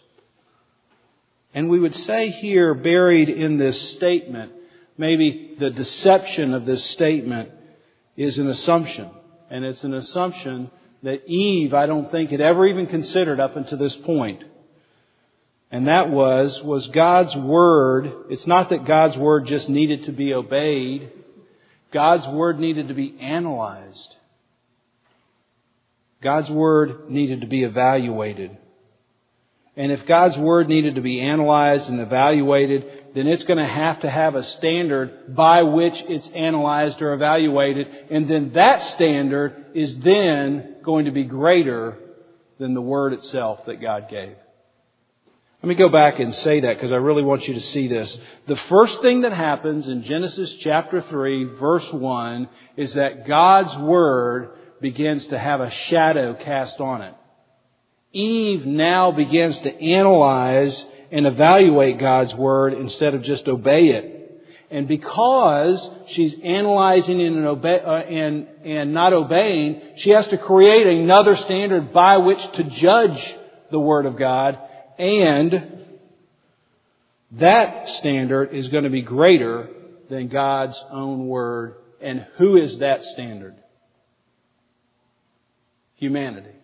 And 1.54 1.68
we 1.68 1.80
would 1.80 1.94
say 1.94 2.30
here, 2.30 2.74
buried 2.74 3.28
in 3.28 3.56
this 3.58 3.92
statement, 3.92 4.52
maybe 4.96 5.56
the 5.58 5.70
deception 5.70 6.54
of 6.54 6.64
this 6.64 6.84
statement 6.84 7.50
is 8.16 8.38
an 8.38 8.48
assumption. 8.48 9.10
And 9.50 9.64
it's 9.64 9.82
an 9.82 9.94
assumption 9.94 10.70
that 11.02 11.26
Eve, 11.26 11.74
I 11.74 11.86
don't 11.86 12.10
think, 12.10 12.30
had 12.30 12.40
ever 12.40 12.66
even 12.66 12.86
considered 12.86 13.40
up 13.40 13.56
until 13.56 13.78
this 13.78 13.96
point. 13.96 14.44
And 15.72 15.88
that 15.88 16.10
was, 16.10 16.62
was 16.62 16.88
God's 16.88 17.34
Word, 17.36 18.12
it's 18.28 18.46
not 18.46 18.70
that 18.70 18.84
God's 18.84 19.16
Word 19.16 19.46
just 19.46 19.68
needed 19.68 20.04
to 20.04 20.12
be 20.12 20.34
obeyed. 20.34 21.12
God's 21.92 22.26
Word 22.26 22.58
needed 22.58 22.88
to 22.88 22.94
be 22.94 23.16
analyzed. 23.20 24.16
God's 26.20 26.50
Word 26.50 27.10
needed 27.10 27.40
to 27.40 27.46
be 27.46 27.64
evaluated. 27.64 28.56
And 29.80 29.92
if 29.92 30.04
God's 30.04 30.36
Word 30.36 30.68
needed 30.68 30.96
to 30.96 31.00
be 31.00 31.22
analyzed 31.22 31.88
and 31.88 32.00
evaluated, 32.00 33.14
then 33.14 33.26
it's 33.26 33.44
going 33.44 33.56
to 33.58 33.66
have 33.66 34.00
to 34.00 34.10
have 34.10 34.34
a 34.34 34.42
standard 34.42 35.34
by 35.34 35.62
which 35.62 36.04
it's 36.06 36.28
analyzed 36.28 37.00
or 37.00 37.14
evaluated. 37.14 37.86
And 38.10 38.28
then 38.28 38.52
that 38.52 38.82
standard 38.82 39.70
is 39.72 39.98
then 40.00 40.76
going 40.84 41.06
to 41.06 41.12
be 41.12 41.24
greater 41.24 41.96
than 42.58 42.74
the 42.74 42.82
Word 42.82 43.14
itself 43.14 43.64
that 43.64 43.80
God 43.80 44.10
gave. 44.10 44.36
Let 45.62 45.68
me 45.70 45.76
go 45.76 45.88
back 45.88 46.18
and 46.18 46.34
say 46.34 46.60
that 46.60 46.76
because 46.76 46.92
I 46.92 46.96
really 46.96 47.22
want 47.22 47.48
you 47.48 47.54
to 47.54 47.60
see 47.62 47.88
this. 47.88 48.20
The 48.46 48.56
first 48.56 49.00
thing 49.00 49.22
that 49.22 49.32
happens 49.32 49.88
in 49.88 50.02
Genesis 50.02 50.58
chapter 50.58 51.00
3 51.00 51.56
verse 51.58 51.90
1 51.90 52.50
is 52.76 52.92
that 52.94 53.26
God's 53.26 53.74
Word 53.78 54.50
begins 54.82 55.28
to 55.28 55.38
have 55.38 55.62
a 55.62 55.70
shadow 55.70 56.34
cast 56.34 56.82
on 56.82 57.00
it. 57.00 57.14
Eve 58.12 58.66
now 58.66 59.12
begins 59.12 59.60
to 59.60 59.72
analyze 59.72 60.84
and 61.12 61.26
evaluate 61.26 61.98
God's 61.98 62.34
Word 62.34 62.74
instead 62.74 63.14
of 63.14 63.22
just 63.22 63.48
obey 63.48 63.88
it. 63.88 64.16
And 64.70 64.86
because 64.86 65.90
she's 66.06 66.34
analyzing 66.44 67.20
and, 67.20 67.44
uh, 67.44 67.66
and, 67.66 68.46
and 68.64 68.94
not 68.94 69.12
obeying, 69.12 69.80
she 69.96 70.10
has 70.10 70.28
to 70.28 70.38
create 70.38 70.86
another 70.86 71.34
standard 71.34 71.92
by 71.92 72.18
which 72.18 72.46
to 72.52 72.64
judge 72.64 73.36
the 73.70 73.80
Word 73.80 74.06
of 74.06 74.16
God 74.16 74.58
and 75.00 75.80
that 77.32 77.88
standard 77.88 78.52
is 78.52 78.68
going 78.68 78.84
to 78.84 78.90
be 78.90 79.02
greater 79.02 79.70
than 80.08 80.28
God's 80.28 80.82
own 80.90 81.26
word. 81.26 81.76
And 82.00 82.26
who 82.36 82.56
is 82.56 82.78
that 82.78 83.04
standard? 83.04 83.56
Humanity. 85.96 86.59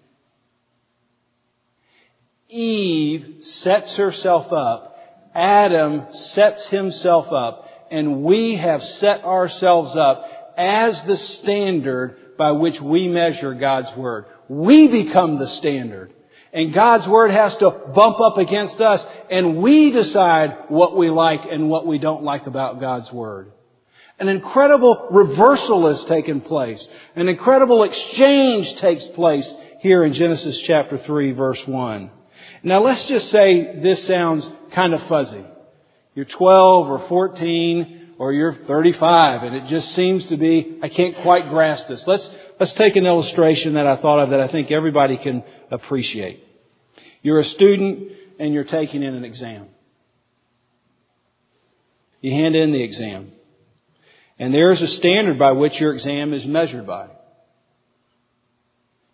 Eve 2.49 3.39
sets 3.41 3.97
herself 3.97 4.53
up. 4.53 4.97
Adam 5.35 6.07
sets 6.11 6.67
himself 6.67 7.33
up. 7.33 7.69
And 7.91 8.23
we 8.23 8.57
have 8.57 8.83
set 8.83 9.25
ourselves 9.25 9.97
up 9.97 10.27
as 10.57 11.03
the 11.03 11.17
standard 11.17 12.37
by 12.37 12.53
which 12.53 12.81
we 12.81 13.09
measure 13.09 13.55
God's 13.55 13.95
Word. 13.97 14.27
We 14.49 14.89
become 14.89 15.39
the 15.39 15.47
standard. 15.47 16.13
And 16.53 16.73
God's 16.73 17.07
Word 17.07 17.31
has 17.31 17.57
to 17.59 17.71
bump 17.71 18.21
up 18.21 18.39
against 18.39 18.81
us 18.81 19.07
and 19.31 19.59
we 19.59 19.91
decide 19.91 20.57
what 20.69 20.97
we 20.97 21.11
like 21.11 21.45
and 21.45 21.69
what 21.69 21.87
we 21.87 21.99
don't 21.99 22.23
like 22.23 22.47
about 22.47 22.81
God's 22.81 23.13
Word. 23.13 23.53
An 24.19 24.29
incredible 24.29 25.09
reversal 25.11 25.87
has 25.89 26.03
taken 26.05 26.41
place. 26.41 26.89
An 27.15 27.29
incredible 27.29 27.83
exchange 27.83 28.77
takes 28.77 29.07
place 29.09 29.53
here 29.81 30.03
in 30.05 30.13
Genesis 30.13 30.59
chapter 30.61 30.97
3 30.97 31.33
verse 31.33 31.67
1. 31.67 32.11
Now 32.63 32.81
let's 32.81 33.07
just 33.07 33.31
say 33.31 33.81
this 33.81 34.05
sounds 34.07 34.51
kind 34.73 34.95
of 34.95 35.03
fuzzy. 35.05 35.45
You're 36.15 36.25
12 36.25 36.89
or 36.89 36.99
14 37.09 38.15
or 38.19 38.33
you're 38.33 38.55
35 38.55 39.43
and 39.43 39.57
it 39.57 39.67
just 39.67 39.95
seems 39.95 40.27
to 40.27 40.37
be, 40.37 40.79
I 40.83 40.89
can't 40.89 41.17
quite 41.19 41.49
grasp 41.51 41.89
this. 41.89 42.07
Let's, 42.07 42.31
let's 42.59 42.73
take 42.73 42.97
an 42.97 43.07
illustration 43.07 43.75
that 43.75 43.87
I 43.87 43.97
thought 43.97 44.21
of 44.21 44.31
that 44.31 44.41
I 44.41 44.49
think 44.49 44.71
everybody 44.71 45.19
can 45.19 45.45
appreciate. 45.71 46.43
You're 47.23 47.39
a 47.39 47.45
student 47.45 48.13
and 48.39 48.55
you're 48.55 48.65
taking 48.65 49.03
in 49.03 49.15
an 49.15 49.25
exam. 49.25 49.69
You 52.21 52.33
hand 52.33 52.57
in 52.57 52.73
the 52.73 52.83
exam. 52.83 53.33
And 54.39 54.53
there's 54.53 54.83
a 54.83 54.87
standard 54.87 55.39
by 55.39 55.53
which 55.53 55.81
your 55.81 55.93
exam 55.93 56.33
is 56.33 56.47
measured 56.47 56.87
by. 56.87 57.09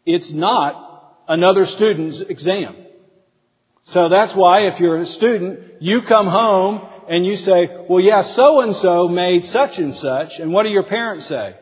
It's 0.04 0.32
not 0.32 1.22
another 1.28 1.66
student's 1.66 2.20
exam. 2.20 2.76
So 3.84 4.08
that's 4.08 4.34
why 4.34 4.66
if 4.68 4.78
you're 4.80 4.96
a 4.96 5.06
student, 5.06 5.82
you 5.82 6.02
come 6.02 6.26
home 6.26 6.86
and 7.08 7.26
you 7.26 7.36
say, 7.36 7.68
well 7.88 8.00
yeah, 8.00 8.22
so 8.22 8.60
and 8.60 8.74
so 8.76 9.08
made 9.08 9.44
such 9.44 9.78
and 9.78 9.94
such, 9.94 10.38
and 10.38 10.52
what 10.52 10.62
do 10.62 10.68
your 10.68 10.84
parents 10.84 11.26
say? 11.26 11.56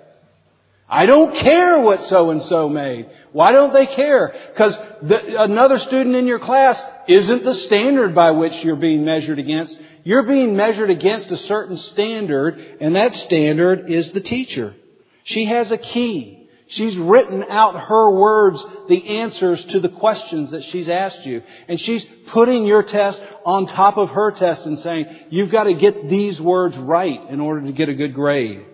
I 0.92 1.06
don't 1.06 1.34
care 1.36 1.78
what 1.78 2.02
so 2.02 2.30
and 2.30 2.42
so 2.42 2.68
made. 2.68 3.08
Why 3.30 3.52
don't 3.52 3.72
they 3.72 3.86
care? 3.86 4.34
Because 4.52 4.76
another 5.00 5.78
student 5.78 6.16
in 6.16 6.26
your 6.26 6.40
class 6.40 6.84
isn't 7.06 7.44
the 7.44 7.54
standard 7.54 8.12
by 8.12 8.32
which 8.32 8.64
you're 8.64 8.74
being 8.74 9.04
measured 9.04 9.38
against. 9.38 9.80
You're 10.02 10.24
being 10.24 10.56
measured 10.56 10.90
against 10.90 11.30
a 11.30 11.36
certain 11.36 11.76
standard, 11.76 12.58
and 12.80 12.96
that 12.96 13.14
standard 13.14 13.88
is 13.88 14.10
the 14.10 14.20
teacher. 14.20 14.74
She 15.22 15.44
has 15.44 15.70
a 15.70 15.78
key. 15.78 16.39
She's 16.70 16.96
written 16.96 17.44
out 17.48 17.88
her 17.88 18.10
words, 18.10 18.64
the 18.88 19.18
answers 19.18 19.64
to 19.66 19.80
the 19.80 19.88
questions 19.88 20.52
that 20.52 20.62
she's 20.62 20.88
asked 20.88 21.26
you. 21.26 21.42
And 21.68 21.78
she's 21.78 22.04
putting 22.28 22.64
your 22.64 22.82
test 22.82 23.20
on 23.44 23.66
top 23.66 23.98
of 23.98 24.10
her 24.10 24.30
test 24.30 24.66
and 24.66 24.78
saying, 24.78 25.06
you've 25.30 25.50
got 25.50 25.64
to 25.64 25.74
get 25.74 26.08
these 26.08 26.40
words 26.40 26.76
right 26.78 27.20
in 27.28 27.40
order 27.40 27.66
to 27.66 27.72
get 27.72 27.88
a 27.88 27.94
good 27.94 28.14
grade. 28.14 28.64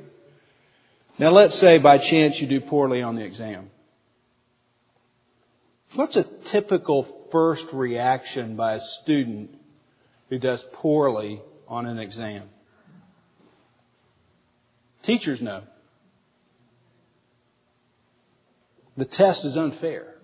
Now 1.18 1.30
let's 1.30 1.54
say 1.54 1.78
by 1.78 1.98
chance 1.98 2.38
you 2.40 2.46
do 2.46 2.60
poorly 2.60 3.02
on 3.02 3.16
the 3.16 3.24
exam. 3.24 3.70
What's 5.94 6.16
a 6.16 6.24
typical 6.44 7.08
first 7.32 7.66
reaction 7.72 8.56
by 8.56 8.74
a 8.74 8.80
student 8.80 9.50
who 10.28 10.38
does 10.38 10.62
poorly 10.72 11.40
on 11.68 11.86
an 11.86 11.98
exam. 11.98 12.48
Teachers 15.02 15.40
know. 15.40 15.62
The 18.96 19.04
test 19.04 19.44
is 19.44 19.56
unfair. 19.56 20.14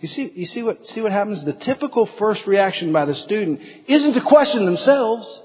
You 0.00 0.08
see, 0.08 0.30
you 0.34 0.46
see 0.46 0.62
what, 0.62 0.86
see 0.86 1.00
what 1.00 1.12
happens? 1.12 1.42
The 1.42 1.52
typical 1.52 2.06
first 2.06 2.46
reaction 2.46 2.92
by 2.92 3.04
the 3.04 3.14
student 3.14 3.60
isn't 3.86 4.12
to 4.12 4.20
question 4.20 4.64
themselves. 4.64 5.42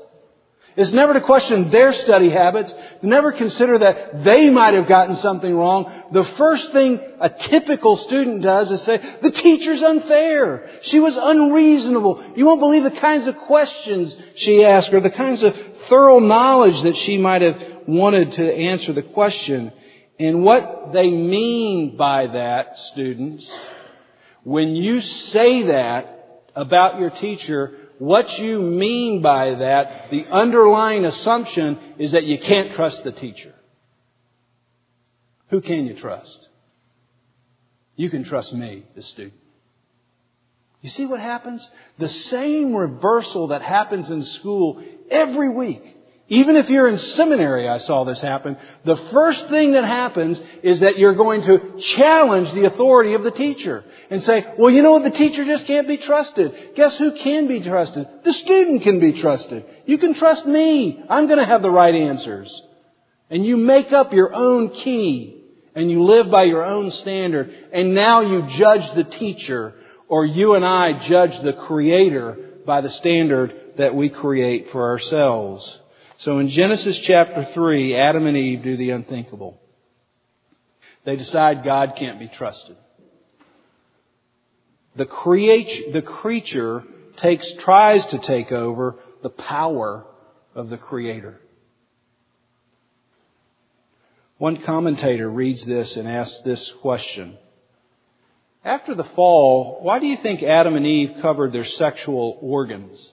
It's 0.76 0.92
never 0.92 1.14
to 1.14 1.22
question 1.22 1.70
their 1.70 1.94
study 1.94 2.30
habits, 2.30 2.74
never 3.04 3.32
consider 3.32 3.78
that 3.78 4.24
they 4.24 4.50
might 4.50 4.74
have 4.74 4.88
gotten 4.88 5.16
something 5.16 5.56
wrong. 5.56 5.92
The 6.12 6.24
first 6.24 6.72
thing 6.72 7.00
a 7.20 7.30
typical 7.30 7.96
student 7.98 8.42
does 8.42 8.72
is 8.72 8.82
say, 8.82 9.00
the 9.22 9.30
teacher's 9.30 9.84
unfair. 9.84 10.68
She 10.82 11.00
was 11.00 11.16
unreasonable. 11.16 12.24
You 12.36 12.46
won't 12.46 12.60
believe 12.60 12.84
the 12.84 12.92
kinds 12.92 13.28
of 13.28 13.38
questions 13.38 14.18
she 14.36 14.66
asked 14.66 14.92
or 14.94 15.00
the 15.00 15.12
kinds 15.12 15.44
of 15.44 15.56
thorough 15.90 16.20
knowledge 16.20 16.82
that 16.82 16.96
she 16.96 17.20
might 17.20 17.44
have 17.44 17.62
wanted 17.86 18.32
to 18.34 18.54
answer 18.56 18.94
the 18.94 19.04
question. 19.04 19.72
And 20.24 20.42
what 20.42 20.94
they 20.94 21.10
mean 21.10 21.98
by 21.98 22.28
that, 22.28 22.80
students, 22.80 23.54
when 24.44 24.74
you 24.74 25.02
say 25.02 25.64
that 25.64 26.44
about 26.56 26.98
your 26.98 27.10
teacher, 27.10 27.74
what 28.00 28.40
you 28.40 28.62
mean 28.62 29.22
by 29.22 29.56
that, 29.56 30.12
the 30.12 30.26
underlying 30.28 31.04
assumption 31.04 31.78
is 31.98 32.14
that 32.14 32.24
you 32.24 32.40
can't 32.40 32.72
trust 32.72 33.04
the 33.04 33.12
teacher. 33.12 33.54
Who 35.50 35.60
can 35.60 35.88
you 35.88 35.96
trust? 35.96 36.48
You 37.98 38.10
can 38.10 38.24
trust 38.24 38.54
me, 38.54 38.86
the 38.96 39.02
student. 39.02 39.34
You 40.80 40.88
see 40.88 41.06
what 41.06 41.20
happens? 41.20 41.70
The 41.98 42.08
same 42.08 42.74
reversal 42.74 43.48
that 43.48 43.62
happens 43.62 44.10
in 44.10 44.24
school 44.24 44.82
every 45.10 45.50
week 45.50 45.98
even 46.34 46.56
if 46.56 46.68
you're 46.68 46.88
in 46.88 46.98
seminary, 46.98 47.70
I 47.70 47.78
saw 47.78 48.06
this 48.06 48.20
happen. 48.20 48.58
The 48.86 48.98
first 49.12 49.50
thing 49.50 49.74
that 49.74 49.86
happens 49.86 50.42
is 50.64 50.80
that 50.80 50.98
you're 50.98 51.14
going 51.14 51.44
to 51.44 51.78
challenge 51.80 52.52
the 52.54 52.66
authority 52.66 53.14
of 53.14 53.24
the 53.24 53.30
teacher 53.30 53.84
and 54.10 54.22
say, 54.22 54.44
well, 54.58 54.72
you 54.72 54.82
know 54.82 54.94
what? 54.94 55.04
The 55.04 55.12
teacher 55.12 55.46
just 55.46 55.68
can't 55.68 55.88
be 55.88 55.98
trusted. 55.98 56.72
Guess 56.76 56.98
who 56.98 57.12
can 57.12 57.48
be 57.48 57.62
trusted? 57.62 58.08
The 58.24 58.34
student 58.34 58.82
can 58.82 59.00
be 59.00 59.14
trusted. 59.14 59.64
You 59.86 60.00
can 60.00 60.16
trust 60.16 60.48
me. 60.48 61.04
I'm 61.08 61.28
going 61.28 61.38
to 61.38 61.46
have 61.46 61.62
the 61.62 61.70
right 61.70 61.94
answers. 61.94 62.64
And 63.30 63.46
you 63.46 63.56
make 63.56 63.92
up 63.92 64.12
your 64.12 64.34
own 64.34 64.70
key 64.70 65.44
and 65.76 65.92
you 65.92 66.02
live 66.02 66.32
by 66.32 66.46
your 66.46 66.64
own 66.64 66.90
standard 66.90 67.54
and 67.72 67.94
now 67.94 68.22
you 68.22 68.48
judge 68.48 68.92
the 68.96 69.04
teacher 69.04 69.76
or 70.08 70.26
you 70.26 70.56
and 70.56 70.66
I 70.66 70.94
judge 70.94 71.40
the 71.42 71.54
creator 71.54 72.38
by 72.66 72.82
the 72.82 72.90
standard 72.90 73.54
that 73.78 73.94
we 73.94 74.10
create 74.10 74.72
for 74.72 74.90
ourselves. 74.90 75.80
So 76.24 76.40
in 76.40 76.48
Genesis 76.48 76.98
chapter 77.00 77.44
3, 77.54 77.98
Adam 77.98 78.28
and 78.28 78.38
Eve 78.38 78.64
do 78.64 78.78
the 78.78 78.92
unthinkable. 78.92 79.60
They 81.04 81.18
decide 81.18 81.66
God 81.66 81.98
can't 81.98 82.18
be 82.18 82.30
trusted. 82.30 82.78
The, 84.96 85.06
create, 85.06 85.92
the 85.92 86.02
creature 86.02 86.86
takes, 87.18 87.52
tries 87.56 88.06
to 88.06 88.20
take 88.20 88.54
over 88.54 88.96
the 89.22 89.32
power 89.32 90.06
of 90.56 90.70
the 90.70 90.78
Creator. 90.78 91.42
One 94.38 94.64
commentator 94.64 95.30
reads 95.30 95.66
this 95.66 95.98
and 95.98 96.08
asks 96.08 96.40
this 96.46 96.72
question. 96.82 97.38
After 98.64 98.96
the 98.96 99.04
fall, 99.04 99.80
why 99.82 100.00
do 100.00 100.08
you 100.08 100.16
think 100.16 100.42
Adam 100.42 100.78
and 100.78 100.86
Eve 100.86 101.18
covered 101.22 101.52
their 101.52 101.66
sexual 101.66 102.38
organs? 102.42 103.12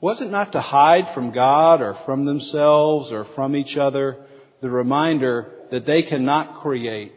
Was 0.00 0.22
it 0.22 0.30
not 0.30 0.52
to 0.52 0.60
hide 0.60 1.12
from 1.12 1.30
God 1.30 1.82
or 1.82 1.94
from 2.06 2.24
themselves 2.24 3.12
or 3.12 3.26
from 3.34 3.54
each 3.54 3.76
other 3.76 4.24
the 4.62 4.70
reminder 4.70 5.52
that 5.70 5.84
they 5.84 6.02
cannot 6.02 6.62
create, 6.62 7.12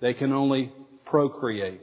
they 0.00 0.14
can 0.14 0.32
only 0.32 0.72
procreate? 1.06 1.80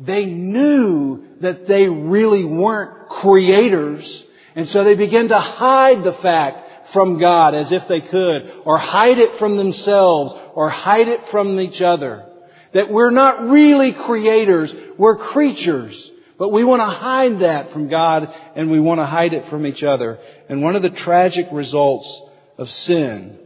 They 0.00 0.24
knew 0.24 1.24
that 1.40 1.68
they 1.68 1.86
really 1.86 2.44
weren't 2.44 3.08
creators, 3.08 4.24
and 4.54 4.66
so 4.68 4.82
they 4.82 4.96
began 4.96 5.28
to 5.28 5.38
hide 5.38 6.02
the 6.02 6.14
fact 6.14 6.92
from 6.92 7.18
God 7.18 7.54
as 7.54 7.70
if 7.70 7.86
they 7.86 8.00
could, 8.00 8.62
or 8.64 8.78
hide 8.78 9.18
it 9.18 9.36
from 9.38 9.56
themselves, 9.56 10.34
or 10.54 10.68
hide 10.68 11.08
it 11.08 11.28
from 11.30 11.60
each 11.60 11.80
other. 11.80 12.26
That 12.72 12.90
we're 12.90 13.10
not 13.10 13.48
really 13.48 13.92
creators, 13.92 14.74
we're 14.98 15.16
creatures. 15.16 16.10
But 16.38 16.50
we 16.50 16.64
want 16.64 16.80
to 16.80 16.86
hide 16.86 17.40
that 17.40 17.72
from 17.72 17.88
God 17.88 18.32
and 18.56 18.70
we 18.70 18.80
want 18.80 19.00
to 19.00 19.06
hide 19.06 19.32
it 19.34 19.48
from 19.48 19.66
each 19.66 19.82
other. 19.82 20.18
And 20.48 20.62
one 20.62 20.76
of 20.76 20.82
the 20.82 20.90
tragic 20.90 21.46
results 21.52 22.22
of 22.58 22.70
sin, 22.70 23.38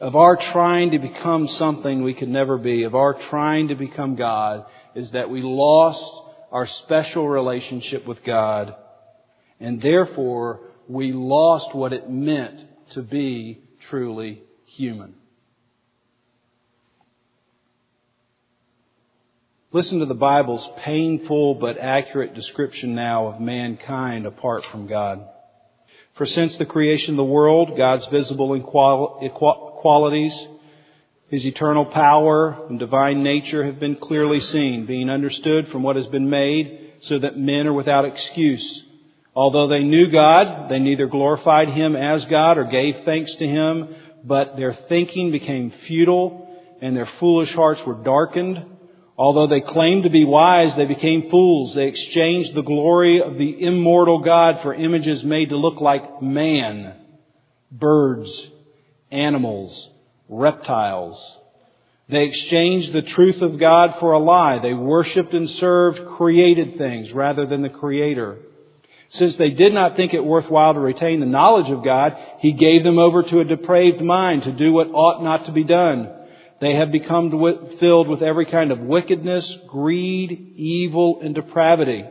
of 0.00 0.16
our 0.16 0.36
trying 0.36 0.90
to 0.90 0.98
become 0.98 1.46
something 1.46 2.02
we 2.02 2.14
could 2.14 2.28
never 2.28 2.58
be, 2.58 2.82
of 2.82 2.94
our 2.94 3.14
trying 3.14 3.68
to 3.68 3.74
become 3.76 4.16
God, 4.16 4.66
is 4.94 5.12
that 5.12 5.30
we 5.30 5.40
lost 5.42 6.14
our 6.50 6.66
special 6.66 7.28
relationship 7.28 8.06
with 8.06 8.24
God 8.24 8.74
and 9.60 9.80
therefore 9.80 10.60
we 10.88 11.12
lost 11.12 11.74
what 11.74 11.92
it 11.92 12.10
meant 12.10 12.64
to 12.90 13.02
be 13.02 13.60
truly 13.88 14.42
human. 14.64 15.14
Listen 19.76 19.98
to 19.98 20.06
the 20.06 20.14
Bible's 20.14 20.66
painful 20.78 21.56
but 21.56 21.76
accurate 21.76 22.32
description 22.32 22.94
now 22.94 23.26
of 23.26 23.40
mankind 23.40 24.24
apart 24.24 24.64
from 24.64 24.86
God. 24.86 25.28
For 26.14 26.24
since 26.24 26.56
the 26.56 26.64
creation 26.64 27.12
of 27.12 27.18
the 27.18 27.24
world, 27.24 27.76
God's 27.76 28.06
visible 28.06 28.58
qualities, 28.62 30.48
His 31.28 31.46
eternal 31.46 31.84
power 31.84 32.66
and 32.70 32.78
divine 32.78 33.22
nature 33.22 33.66
have 33.66 33.78
been 33.78 33.96
clearly 33.96 34.40
seen, 34.40 34.86
being 34.86 35.10
understood 35.10 35.68
from 35.68 35.82
what 35.82 35.96
has 35.96 36.06
been 36.06 36.30
made, 36.30 36.94
so 37.00 37.18
that 37.18 37.36
men 37.36 37.66
are 37.66 37.74
without 37.74 38.06
excuse. 38.06 38.82
Although 39.34 39.66
they 39.66 39.84
knew 39.84 40.10
God, 40.10 40.70
they 40.70 40.78
neither 40.78 41.06
glorified 41.06 41.68
Him 41.68 41.96
as 41.96 42.24
God 42.24 42.56
or 42.56 42.64
gave 42.64 43.04
thanks 43.04 43.34
to 43.34 43.46
Him, 43.46 43.94
but 44.24 44.56
their 44.56 44.72
thinking 44.72 45.32
became 45.32 45.70
futile 45.70 46.44
and 46.80 46.96
their 46.96 47.04
foolish 47.04 47.52
hearts 47.52 47.84
were 47.84 48.02
darkened. 48.02 48.72
Although 49.18 49.46
they 49.46 49.62
claimed 49.62 50.02
to 50.02 50.10
be 50.10 50.24
wise, 50.24 50.76
they 50.76 50.84
became 50.84 51.30
fools. 51.30 51.74
They 51.74 51.86
exchanged 51.86 52.54
the 52.54 52.62
glory 52.62 53.22
of 53.22 53.38
the 53.38 53.62
immortal 53.62 54.18
God 54.18 54.60
for 54.60 54.74
images 54.74 55.24
made 55.24 55.48
to 55.50 55.56
look 55.56 55.80
like 55.80 56.20
man, 56.20 56.94
birds, 57.72 58.50
animals, 59.10 59.88
reptiles. 60.28 61.38
They 62.08 62.24
exchanged 62.24 62.92
the 62.92 63.02
truth 63.02 63.40
of 63.40 63.58
God 63.58 63.96
for 63.98 64.12
a 64.12 64.18
lie. 64.18 64.58
They 64.58 64.74
worshiped 64.74 65.32
and 65.32 65.48
served 65.48 66.06
created 66.16 66.76
things 66.76 67.10
rather 67.12 67.46
than 67.46 67.62
the 67.62 67.70
Creator. 67.70 68.38
Since 69.08 69.36
they 69.36 69.50
did 69.50 69.72
not 69.72 69.96
think 69.96 70.14
it 70.14 70.24
worthwhile 70.24 70.74
to 70.74 70.80
retain 70.80 71.20
the 71.20 71.26
knowledge 71.26 71.70
of 71.70 71.82
God, 71.82 72.16
He 72.40 72.52
gave 72.52 72.84
them 72.84 72.98
over 72.98 73.22
to 73.22 73.40
a 73.40 73.44
depraved 73.44 74.02
mind 74.02 74.42
to 74.42 74.52
do 74.52 74.72
what 74.72 74.88
ought 74.92 75.22
not 75.22 75.46
to 75.46 75.52
be 75.52 75.64
done. 75.64 76.12
They 76.60 76.74
have 76.74 76.90
become 76.90 77.30
filled 77.78 78.08
with 78.08 78.22
every 78.22 78.46
kind 78.46 78.72
of 78.72 78.80
wickedness, 78.80 79.58
greed, 79.66 80.54
evil, 80.56 81.20
and 81.20 81.34
depravity. 81.34 82.04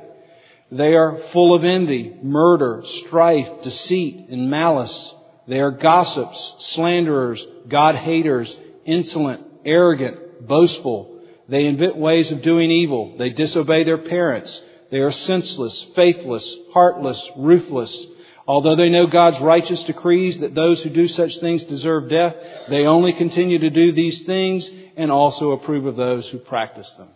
They 0.71 0.93
are 0.93 1.17
full 1.31 1.53
of 1.55 1.63
envy, 1.63 2.15
murder, 2.21 2.83
strife, 2.85 3.63
deceit, 3.63 4.27
and 4.29 4.49
malice. 4.49 5.15
They 5.47 5.59
are 5.59 5.71
gossips, 5.71 6.55
slanderers, 6.59 7.45
God 7.67 7.95
haters, 7.95 8.55
insolent, 8.85 9.45
arrogant, 9.63 10.47
boastful. 10.47 11.21
They 11.47 11.65
invent 11.65 11.97
ways 11.97 12.31
of 12.31 12.41
doing 12.41 12.71
evil. 12.71 13.15
They 13.17 13.29
disobey 13.29 13.83
their 13.83 13.99
parents. 13.99 14.61
They 14.91 14.97
are 14.97 15.11
senseless, 15.11 15.87
faithless, 15.95 16.57
heartless, 16.73 17.29
ruthless. 17.35 18.05
Although 18.47 18.75
they 18.75 18.89
know 18.89 19.07
God's 19.07 19.39
righteous 19.39 19.83
decrees 19.85 20.39
that 20.39 20.53
those 20.53 20.81
who 20.83 20.89
do 20.89 21.07
such 21.07 21.39
things 21.39 21.63
deserve 21.63 22.09
death, 22.09 22.35
they 22.69 22.85
only 22.85 23.13
continue 23.13 23.59
to 23.59 23.69
do 23.71 23.91
these 23.91 24.23
things 24.23 24.69
and 24.95 25.11
also 25.11 25.51
approve 25.51 25.85
of 25.85 25.95
those 25.95 26.27
who 26.29 26.37
practice 26.37 26.91
them. 26.93 27.09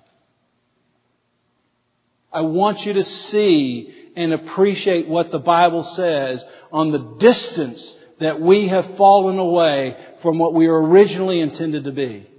I 2.32 2.42
want 2.42 2.86
you 2.86 2.94
to 2.94 3.04
see 3.04 3.94
and 4.16 4.34
appreciate 4.34 5.08
what 5.08 5.32
the 5.32 5.40
Bible 5.40 5.84
says 5.84 6.44
on 6.72 6.92
the 6.92 7.16
distance 7.20 7.98
that 8.20 8.42
we 8.42 8.68
have 8.68 8.98
fallen 8.98 9.40
away 9.40 9.98
from 10.22 10.38
what 10.40 10.54
we 10.54 10.68
were 10.68 10.82
originally 10.82 11.40
intended 11.40 11.86
to 11.86 11.92
be. 11.92 12.30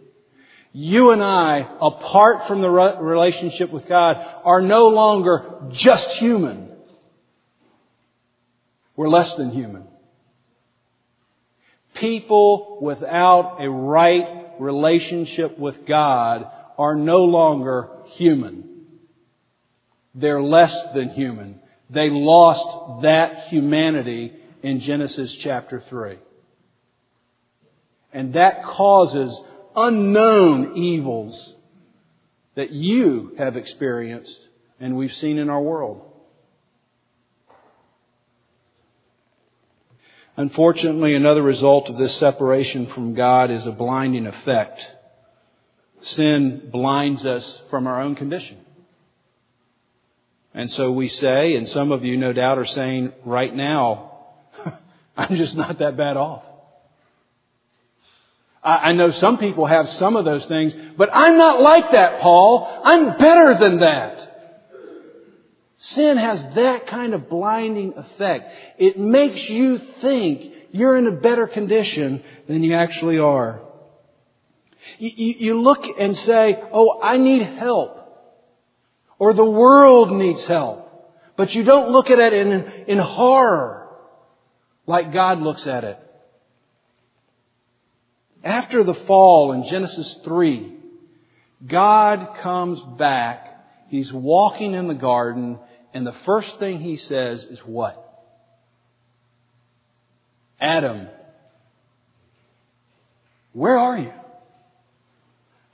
You 0.73 1.11
and 1.11 1.23
I, 1.23 1.69
apart 1.81 2.47
from 2.47 2.61
the 2.61 2.71
relationship 2.71 3.73
with 3.73 3.87
God, 3.87 4.17
are 4.45 4.61
no 4.61 4.89
longer 4.89 5.63
just 5.71 6.13
human. 6.13 6.70
We're 9.01 9.09
less 9.09 9.35
than 9.37 9.51
human. 9.51 9.85
People 11.95 12.81
without 12.83 13.57
a 13.59 13.71
right 13.71 14.51
relationship 14.59 15.59
with 15.59 15.87
God 15.87 16.45
are 16.77 16.95
no 16.95 17.25
longer 17.25 17.89
human. 18.09 18.69
They're 20.15 20.43
less 20.43 20.77
than 20.93 21.09
human. 21.09 21.61
They 21.89 22.11
lost 22.11 23.01
that 23.01 23.47
humanity 23.49 24.35
in 24.63 24.81
Genesis 24.81 25.35
chapter 25.35 25.81
3. 25.81 26.19
And 28.13 28.35
that 28.35 28.65
causes 28.65 29.43
unknown 29.75 30.77
evils 30.77 31.55
that 32.55 32.71
you 32.71 33.33
have 33.39 33.57
experienced 33.57 34.47
and 34.79 34.95
we've 34.95 35.15
seen 35.15 35.39
in 35.39 35.49
our 35.49 35.63
world. 35.63 36.10
Unfortunately, 40.41 41.15
another 41.15 41.43
result 41.43 41.91
of 41.91 41.99
this 41.99 42.17
separation 42.17 42.87
from 42.87 43.13
God 43.13 43.51
is 43.51 43.67
a 43.67 43.73
blinding 43.73 44.27
effect. 44.27 44.81
Sin 46.01 46.71
blinds 46.73 47.27
us 47.27 47.63
from 47.69 47.87
our 47.87 48.01
own 48.01 48.15
condition. 48.15 48.57
And 50.55 50.71
so 50.71 50.93
we 50.93 51.09
say, 51.09 51.57
and 51.57 51.69
some 51.69 51.93
of 51.93 52.07
you 52.07 52.17
no 52.17 52.33
doubt 52.33 52.57
are 52.57 52.65
saying 52.65 53.13
right 53.27 53.55
now, 53.55 54.13
I'm 55.17 55.37
just 55.37 55.59
not 55.59 55.79
that 55.81 55.99
bad 55.99 56.17
off. 56.17 56.43
I 58.65 58.93
know 58.93 59.11
some 59.11 59.37
people 59.37 59.67
have 59.67 59.91
some 59.91 60.17
of 60.17 60.25
those 60.25 60.47
things, 60.47 60.75
but 60.97 61.11
I'm 61.13 61.37
not 61.37 61.61
like 61.61 61.91
that, 61.91 62.23
Paul. 62.23 62.81
I'm 62.83 63.19
better 63.19 63.59
than 63.61 63.81
that. 63.81 64.40
Sin 65.83 66.19
has 66.19 66.45
that 66.57 66.89
kind 66.89 67.15
of 67.15 67.31
blinding 67.31 67.95
effect. 67.97 68.53
It 68.77 68.99
makes 68.99 69.49
you 69.49 69.79
think 69.79 70.53
you're 70.73 70.95
in 70.95 71.07
a 71.07 71.13
better 71.13 71.47
condition 71.47 72.23
than 72.47 72.63
you 72.63 72.75
actually 72.75 73.19
are. 73.19 73.63
You, 74.99 75.59
look 75.59 75.87
and 75.99 76.15
say, 76.15 76.63
oh, 76.71 77.01
I 77.03 77.17
need 77.17 77.41
help. 77.41 77.97
Or 79.19 79.33
the 79.33 79.43
world 79.43 80.13
needs 80.13 80.45
help. 80.45 80.87
But 81.35 81.55
you 81.55 81.65
don't 81.65 81.89
look 81.89 82.11
at 82.11 82.19
it 82.19 82.35
in, 82.35 82.53
in 82.87 82.99
horror 82.99 83.89
like 84.87 85.15
God 85.15 85.41
looks 85.41 85.67
at 85.67 85.85
it. 85.85 85.99
After 88.45 88.85
the 88.85 88.95
fall 89.07 89.53
in 89.53 89.67
Genesis 89.67 90.21
3, 90.25 90.77
God 91.67 92.37
comes 92.43 92.83
back. 92.99 93.47
He's 93.89 94.13
walking 94.13 94.75
in 94.75 94.87
the 94.87 94.95
garden 94.95 95.59
and 95.93 96.07
the 96.07 96.15
first 96.25 96.59
thing 96.59 96.81
he 96.81 96.97
says 96.97 97.45
is 97.45 97.59
what? 97.61 98.07
Adam, 100.61 101.09
where 103.53 103.79
are 103.79 103.99
you? 103.99 104.13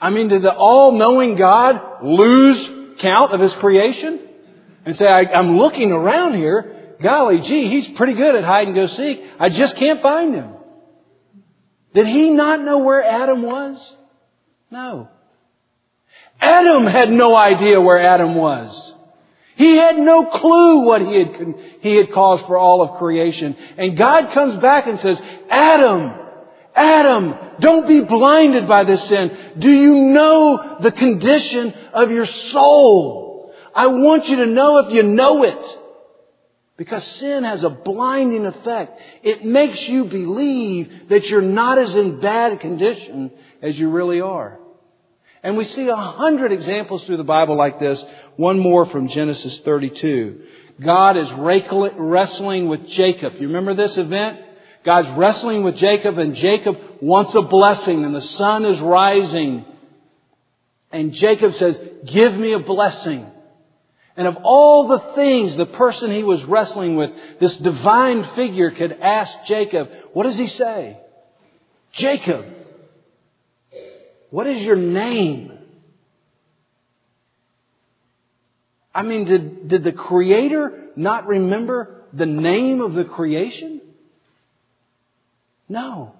I 0.00 0.10
mean, 0.10 0.28
did 0.28 0.42
the 0.42 0.54
all-knowing 0.54 1.36
God 1.36 2.04
lose 2.04 2.70
count 2.98 3.32
of 3.32 3.40
his 3.40 3.54
creation? 3.54 4.20
And 4.84 4.94
say, 4.94 5.06
I, 5.06 5.38
am 5.38 5.58
looking 5.58 5.90
around 5.90 6.34
here. 6.34 6.94
Golly 7.00 7.40
gee, 7.40 7.68
he's 7.68 7.88
pretty 7.88 8.14
good 8.14 8.36
at 8.36 8.44
hide 8.44 8.68
and 8.68 8.76
go 8.76 8.86
seek. 8.86 9.24
I 9.38 9.48
just 9.48 9.76
can't 9.76 10.00
find 10.00 10.34
him. 10.34 10.52
Did 11.92 12.06
he 12.06 12.30
not 12.30 12.60
know 12.62 12.78
where 12.78 13.02
Adam 13.02 13.42
was? 13.42 13.96
No. 14.70 15.08
Adam 16.40 16.86
had 16.86 17.10
no 17.10 17.34
idea 17.34 17.80
where 17.80 17.98
Adam 17.98 18.34
was. 18.34 18.94
He 19.56 19.76
had 19.76 19.96
no 19.96 20.26
clue 20.26 20.80
what 20.80 21.00
he 21.00 21.14
had, 21.14 21.54
he 21.80 21.96
had 21.96 22.12
caused 22.12 22.46
for 22.46 22.58
all 22.58 22.82
of 22.82 22.98
creation. 22.98 23.56
And 23.78 23.96
God 23.96 24.32
comes 24.32 24.54
back 24.56 24.86
and 24.86 24.98
says, 24.98 25.20
Adam, 25.48 26.12
Adam, 26.74 27.34
don't 27.58 27.88
be 27.88 28.04
blinded 28.04 28.68
by 28.68 28.84
this 28.84 29.04
sin. 29.08 29.34
Do 29.58 29.70
you 29.70 30.12
know 30.12 30.76
the 30.82 30.92
condition 30.92 31.72
of 31.94 32.10
your 32.10 32.26
soul? 32.26 33.54
I 33.74 33.86
want 33.86 34.28
you 34.28 34.36
to 34.36 34.46
know 34.46 34.80
if 34.80 34.92
you 34.92 35.02
know 35.02 35.42
it. 35.42 35.78
Because 36.76 37.02
sin 37.06 37.44
has 37.44 37.64
a 37.64 37.70
blinding 37.70 38.44
effect. 38.44 39.00
It 39.22 39.42
makes 39.42 39.88
you 39.88 40.04
believe 40.04 41.08
that 41.08 41.30
you're 41.30 41.40
not 41.40 41.78
as 41.78 41.96
in 41.96 42.20
bad 42.20 42.60
condition 42.60 43.30
as 43.62 43.80
you 43.80 43.88
really 43.88 44.20
are. 44.20 44.60
And 45.42 45.56
we 45.56 45.64
see 45.64 45.88
a 45.88 45.96
hundred 45.96 46.52
examples 46.52 47.04
through 47.04 47.18
the 47.18 47.24
Bible 47.24 47.56
like 47.56 47.78
this. 47.78 48.04
One 48.36 48.58
more 48.58 48.86
from 48.86 49.08
Genesis 49.08 49.60
32. 49.60 50.42
God 50.80 51.16
is 51.16 51.32
wrestling 51.32 52.68
with 52.68 52.86
Jacob. 52.88 53.34
You 53.34 53.46
remember 53.46 53.74
this 53.74 53.96
event? 53.96 54.40
God's 54.84 55.08
wrestling 55.10 55.64
with 55.64 55.76
Jacob 55.76 56.18
and 56.18 56.34
Jacob 56.34 56.76
wants 57.00 57.34
a 57.34 57.42
blessing 57.42 58.04
and 58.04 58.14
the 58.14 58.20
sun 58.20 58.64
is 58.64 58.80
rising. 58.80 59.64
And 60.92 61.12
Jacob 61.12 61.54
says, 61.54 61.82
give 62.04 62.36
me 62.36 62.52
a 62.52 62.60
blessing. 62.60 63.26
And 64.16 64.26
of 64.26 64.38
all 64.44 64.88
the 64.88 65.00
things 65.14 65.56
the 65.56 65.66
person 65.66 66.10
he 66.10 66.22
was 66.22 66.42
wrestling 66.44 66.96
with, 66.96 67.10
this 67.38 67.56
divine 67.56 68.24
figure 68.34 68.70
could 68.70 68.92
ask 68.92 69.44
Jacob, 69.44 69.90
what 70.12 70.24
does 70.24 70.38
he 70.38 70.46
say? 70.46 70.98
Jacob, 71.92 72.46
what 74.30 74.46
is 74.46 74.62
your 74.62 74.76
name? 74.76 75.52
I 78.94 79.02
mean, 79.02 79.24
did, 79.24 79.68
did 79.68 79.84
the 79.84 79.92
Creator 79.92 80.90
not 80.96 81.26
remember 81.26 82.04
the 82.12 82.26
name 82.26 82.80
of 82.80 82.94
the 82.94 83.04
creation? 83.04 83.82
No. 85.68 86.14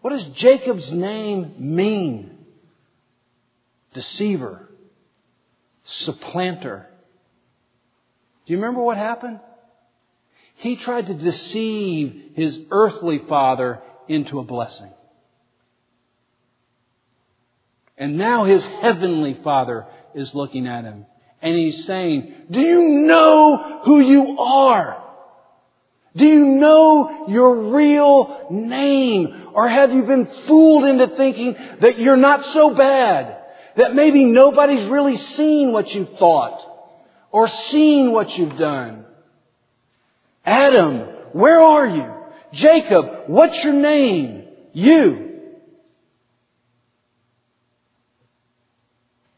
What 0.00 0.10
does 0.10 0.26
Jacob's 0.26 0.92
name 0.92 1.54
mean? 1.58 2.36
Deceiver. 3.94 4.68
Supplanter. 5.84 6.88
Do 8.44 8.52
you 8.52 8.58
remember 8.58 8.82
what 8.82 8.96
happened? 8.96 9.38
He 10.56 10.76
tried 10.76 11.06
to 11.06 11.14
deceive 11.14 12.32
his 12.34 12.58
earthly 12.70 13.18
father 13.18 13.80
into 14.08 14.40
a 14.40 14.44
blessing. 14.44 14.90
And 17.96 18.16
now 18.16 18.44
his 18.44 18.64
heavenly 18.66 19.34
father 19.34 19.86
is 20.14 20.34
looking 20.34 20.66
at 20.66 20.84
him. 20.84 21.06
And 21.40 21.54
he's 21.54 21.84
saying, 21.84 22.34
do 22.50 22.60
you 22.60 23.06
know 23.06 23.80
who 23.84 24.00
you 24.00 24.38
are? 24.38 25.02
Do 26.14 26.26
you 26.26 26.40
know 26.40 27.26
your 27.28 27.72
real 27.72 28.48
name? 28.50 29.48
Or 29.54 29.68
have 29.68 29.92
you 29.92 30.04
been 30.04 30.26
fooled 30.26 30.84
into 30.84 31.08
thinking 31.08 31.56
that 31.80 31.98
you're 31.98 32.16
not 32.16 32.44
so 32.44 32.74
bad? 32.74 33.38
That 33.76 33.94
maybe 33.94 34.24
nobody's 34.24 34.86
really 34.86 35.16
seen 35.16 35.72
what 35.72 35.94
you've 35.94 36.18
thought 36.18 36.60
or 37.30 37.48
seen 37.48 38.12
what 38.12 38.36
you've 38.36 38.58
done. 38.58 39.06
Adam, 40.44 41.00
where 41.32 41.60
are 41.60 41.86
you? 41.86 42.12
Jacob, 42.52 43.24
what's 43.28 43.64
your 43.64 43.72
name? 43.72 44.48
You. 44.74 45.31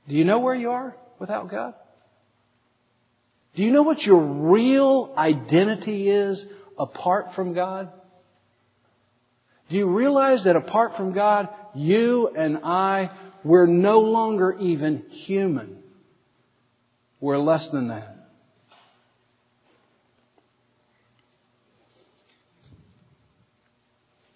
Do 0.08 0.14
you 0.14 0.24
know 0.24 0.40
where 0.40 0.54
you 0.54 0.70
are 0.70 0.96
without 1.18 1.50
God? 1.50 1.74
Do 3.54 3.62
you 3.62 3.70
know 3.70 3.82
what 3.82 4.04
your 4.04 4.20
real 4.20 5.14
identity 5.16 6.10
is 6.10 6.46
apart 6.78 7.34
from 7.34 7.54
God? 7.54 7.92
Do 9.68 9.76
you 9.76 9.86
realize 9.86 10.44
that 10.44 10.56
apart 10.56 10.96
from 10.96 11.14
God, 11.14 11.48
you 11.74 12.28
and 12.28 12.58
I, 12.64 13.10
we're 13.44 13.66
no 13.66 14.00
longer 14.00 14.56
even 14.58 15.04
human. 15.08 15.82
We're 17.20 17.38
less 17.38 17.68
than 17.70 17.88
that. 17.88 18.10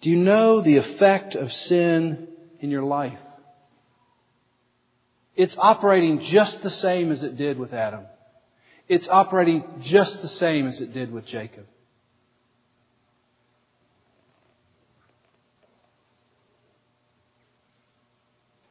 Do 0.01 0.09
you 0.09 0.15
know 0.15 0.61
the 0.61 0.77
effect 0.77 1.35
of 1.35 1.51
sin 1.51 2.29
in 2.61 2.69
your 2.69 2.83
life? 2.83 3.19
It's 5.39 5.55
operating 5.57 6.19
just 6.19 6.63
the 6.63 6.69
same 6.69 7.13
as 7.13 7.23
it 7.23 7.37
did 7.37 7.57
with 7.57 7.73
Adam. 7.73 8.03
It's 8.89 9.07
operating 9.07 9.63
just 9.79 10.21
the 10.21 10.27
same 10.27 10.67
as 10.67 10.81
it 10.81 10.91
did 10.91 11.13
with 11.13 11.25
Jacob. 11.25 11.65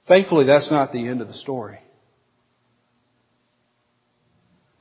Thankfully, 0.07 0.45
that's 0.45 0.71
not 0.71 0.93
the 0.93 1.09
end 1.09 1.23
of 1.23 1.29
the 1.29 1.33
story. 1.33 1.79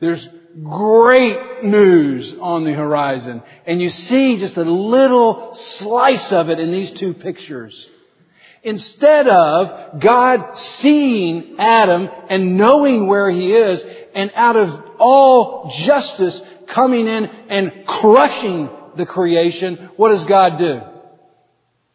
There's 0.01 0.27
great 0.61 1.63
news 1.63 2.35
on 2.37 2.65
the 2.65 2.73
horizon, 2.73 3.41
and 3.65 3.81
you 3.81 3.87
see 3.87 4.37
just 4.39 4.57
a 4.57 4.63
little 4.63 5.53
slice 5.53 6.33
of 6.33 6.49
it 6.49 6.59
in 6.59 6.69
these 6.69 6.91
two 6.91 7.13
pictures. 7.13 7.89
Instead 8.67 9.29
of 9.29 10.01
God 10.01 10.57
seeing 10.57 11.55
Adam 11.57 12.09
and 12.29 12.57
knowing 12.57 13.07
where 13.07 13.29
he 13.29 13.53
is 13.53 13.81
and 14.13 14.29
out 14.35 14.57
of 14.57 14.83
all 14.99 15.69
justice 15.69 16.41
coming 16.67 17.07
in 17.07 17.27
and 17.47 17.85
crushing 17.87 18.69
the 18.97 19.05
creation, 19.05 19.89
what 19.95 20.09
does 20.09 20.25
God 20.25 20.57
do? 20.57 20.81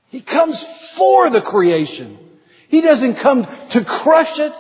He 0.08 0.22
comes 0.22 0.64
for 0.96 1.28
the 1.28 1.42
creation. 1.42 2.16
He 2.68 2.80
doesn't 2.80 3.16
come 3.16 3.46
to 3.68 3.84
crush 3.84 4.38
it. 4.38 4.54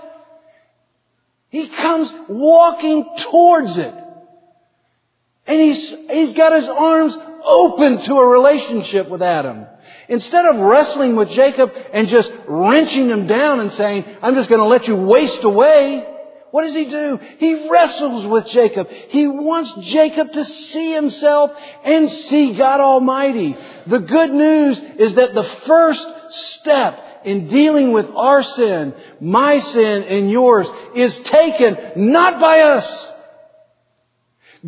He 1.48 1.66
comes 1.66 2.12
walking 2.28 3.08
towards 3.20 3.78
it. 3.78 3.94
And 5.46 5.58
he's, 5.58 5.88
he's 6.10 6.34
got 6.34 6.52
his 6.52 6.68
arms 6.68 7.16
open 7.42 8.02
to 8.02 8.16
a 8.16 8.26
relationship 8.26 9.08
with 9.08 9.22
Adam. 9.22 9.66
Instead 10.12 10.44
of 10.44 10.56
wrestling 10.60 11.16
with 11.16 11.30
Jacob 11.30 11.72
and 11.90 12.06
just 12.06 12.34
wrenching 12.46 13.08
him 13.08 13.26
down 13.26 13.60
and 13.60 13.72
saying, 13.72 14.04
I'm 14.20 14.34
just 14.34 14.50
going 14.50 14.60
to 14.60 14.66
let 14.66 14.86
you 14.86 14.94
waste 14.94 15.42
away, 15.42 16.06
what 16.50 16.64
does 16.64 16.74
he 16.74 16.84
do? 16.84 17.18
He 17.38 17.70
wrestles 17.70 18.26
with 18.26 18.46
Jacob. 18.46 18.90
He 18.90 19.26
wants 19.26 19.72
Jacob 19.80 20.32
to 20.32 20.44
see 20.44 20.92
himself 20.92 21.52
and 21.82 22.10
see 22.10 22.52
God 22.52 22.80
Almighty. 22.80 23.56
The 23.86 24.00
good 24.00 24.34
news 24.34 24.78
is 24.98 25.14
that 25.14 25.32
the 25.32 25.44
first 25.44 26.06
step 26.28 27.00
in 27.24 27.48
dealing 27.48 27.92
with 27.92 28.10
our 28.14 28.42
sin, 28.42 28.92
my 29.18 29.60
sin 29.60 30.02
and 30.02 30.30
yours, 30.30 30.68
is 30.94 31.20
taken 31.20 31.78
not 31.96 32.38
by 32.38 32.60
us. 32.60 33.08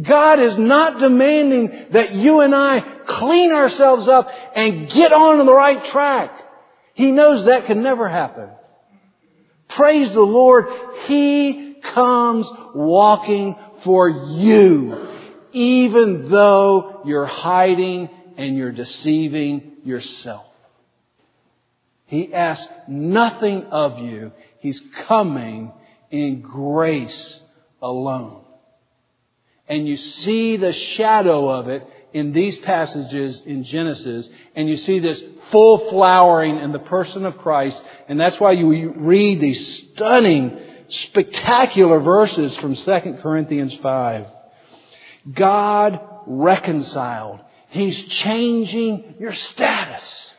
God 0.00 0.40
is 0.40 0.58
not 0.58 0.98
demanding 0.98 1.86
that 1.90 2.12
you 2.12 2.40
and 2.40 2.54
I 2.54 2.80
clean 3.06 3.52
ourselves 3.52 4.08
up 4.08 4.28
and 4.54 4.88
get 4.88 5.12
on 5.12 5.44
the 5.44 5.52
right 5.52 5.82
track. 5.84 6.32
He 6.94 7.12
knows 7.12 7.44
that 7.46 7.66
can 7.66 7.82
never 7.82 8.08
happen. 8.08 8.50
Praise 9.68 10.12
the 10.12 10.22
Lord. 10.22 10.66
He 11.06 11.74
comes 11.82 12.50
walking 12.74 13.56
for 13.82 14.08
you, 14.08 15.08
even 15.52 16.28
though 16.28 17.02
you're 17.04 17.26
hiding 17.26 18.08
and 18.36 18.56
you're 18.56 18.72
deceiving 18.72 19.76
yourself. 19.84 20.46
He 22.06 22.32
asks 22.32 22.68
nothing 22.88 23.64
of 23.64 23.98
you. 23.98 24.32
He's 24.58 24.82
coming 25.06 25.72
in 26.10 26.40
grace 26.40 27.40
alone. 27.82 28.43
And 29.68 29.88
you 29.88 29.96
see 29.96 30.56
the 30.56 30.72
shadow 30.72 31.48
of 31.48 31.68
it 31.68 31.86
in 32.12 32.32
these 32.32 32.58
passages 32.58 33.42
in 33.44 33.64
Genesis, 33.64 34.30
and 34.54 34.68
you 34.68 34.76
see 34.76 35.00
this 35.00 35.22
full 35.50 35.90
flowering 35.90 36.58
in 36.58 36.70
the 36.70 36.78
person 36.78 37.26
of 37.26 37.38
Christ, 37.38 37.82
and 38.08 38.20
that's 38.20 38.38
why 38.38 38.52
you 38.52 38.92
read 38.92 39.40
these 39.40 39.90
stunning, 39.90 40.60
spectacular 40.88 41.98
verses 41.98 42.56
from 42.56 42.76
2 42.76 43.18
Corinthians 43.20 43.74
5. 43.78 44.26
God 45.32 46.00
reconciled. 46.26 47.40
He's 47.70 48.00
changing 48.04 49.16
your 49.18 49.32
status. 49.32 50.32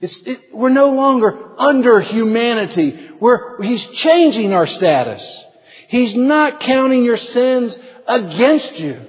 It, 0.00 0.54
we're 0.54 0.68
no 0.68 0.90
longer 0.90 1.58
under 1.58 2.00
humanity. 2.00 3.10
We're, 3.18 3.60
he's 3.62 3.84
changing 3.86 4.52
our 4.52 4.66
status. 4.66 5.44
He's 5.88 6.14
not 6.14 6.60
counting 6.60 7.04
your 7.04 7.16
sins 7.16 7.78
against 8.06 8.78
you. 8.78 9.06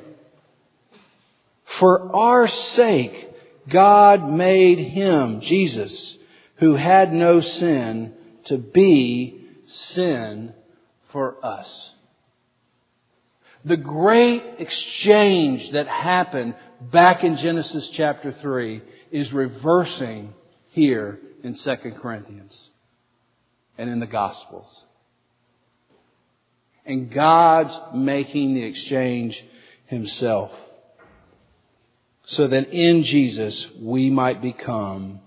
For 1.66 2.16
our 2.16 2.48
sake, 2.48 3.30
God 3.70 4.30
made 4.32 4.80
him, 4.80 5.42
Jesus, 5.42 6.18
who 6.56 6.76
had 6.76 7.14
no 7.14 7.42
sin, 7.42 8.14
to 8.46 8.58
be 8.58 9.46
sin 9.66 10.54
for 11.10 11.44
us. 11.46 11.94
The 13.66 13.78
great 13.78 14.44
exchange 14.60 15.72
that 15.72 15.88
happened 15.88 16.56
back 16.80 17.24
in 17.24 17.36
Genesis 17.36 17.90
chapter 17.90 18.32
3 18.32 18.82
is 19.12 19.34
reversing 19.34 20.34
here 20.72 21.20
in 21.44 21.56
2 21.56 21.76
Corinthians 22.00 22.70
and 23.78 23.90
in 23.90 24.00
the 24.00 24.08
Gospels. 24.08 24.86
And 26.88 27.12
God's 27.12 27.78
making 27.94 28.56
the 28.56 28.64
exchange 28.64 29.44
himself. 29.86 30.52
So 32.24 32.48
that 32.48 32.70
in 32.70 33.04
Jesus 33.04 33.68
we 33.80 34.10
might 34.10 34.42
become 34.42 35.20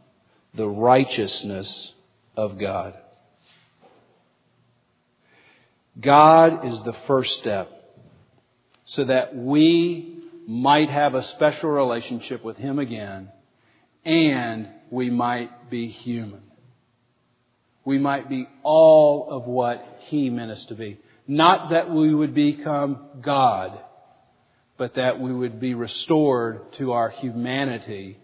the 0.55 0.69
righteousness 0.69 1.93
of 2.37 2.59
God. 2.59 2.97
God 5.99 6.65
is 6.67 6.83
the 6.83 6.95
first 7.07 7.37
step 7.37 7.71
so 8.85 9.05
that 9.05 9.37
we 9.37 10.19
might 10.47 10.91
have 10.91 11.15
a 11.15 11.23
special 11.23 11.71
relationship 11.71 12.45
with 12.45 12.57
Him 12.57 12.79
again 12.79 13.31
and 14.05 14.69
we 14.91 15.11
might 15.11 15.71
be 15.71 15.89
human. 15.89 16.43
We 17.85 17.99
might 17.99 18.29
be 18.29 18.47
all 18.63 19.29
of 19.31 19.45
what 19.45 19.85
He 20.01 20.31
meant 20.31 20.51
us 20.51 20.65
to 20.67 20.75
be. 20.75 20.99
Not 21.31 21.71
that 21.71 21.89
we 21.89 22.13
would 22.13 22.35
become 22.35 22.99
God, 23.23 23.79
but 24.77 24.97
that 24.97 25.21
we 25.21 25.33
would 25.33 25.61
be 25.61 25.75
restored 25.75 26.73
to 26.73 26.91
our 26.91 27.09
humanity 27.09 28.19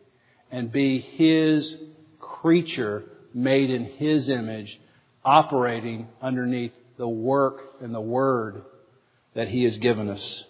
and 0.51 0.73
be 0.73 0.99
His 0.99 1.77
creature 2.19 3.05
made 3.33 3.71
in 3.71 3.85
His 3.85 4.29
image, 4.29 4.81
operating 5.25 6.09
underneath 6.21 6.73
the 6.97 7.07
work 7.07 7.61
and 7.81 7.95
the 7.95 8.01
Word 8.01 8.62
that 9.35 9.47
He 9.47 9.62
has 9.62 9.79
given 9.79 10.09
us. 10.09 10.42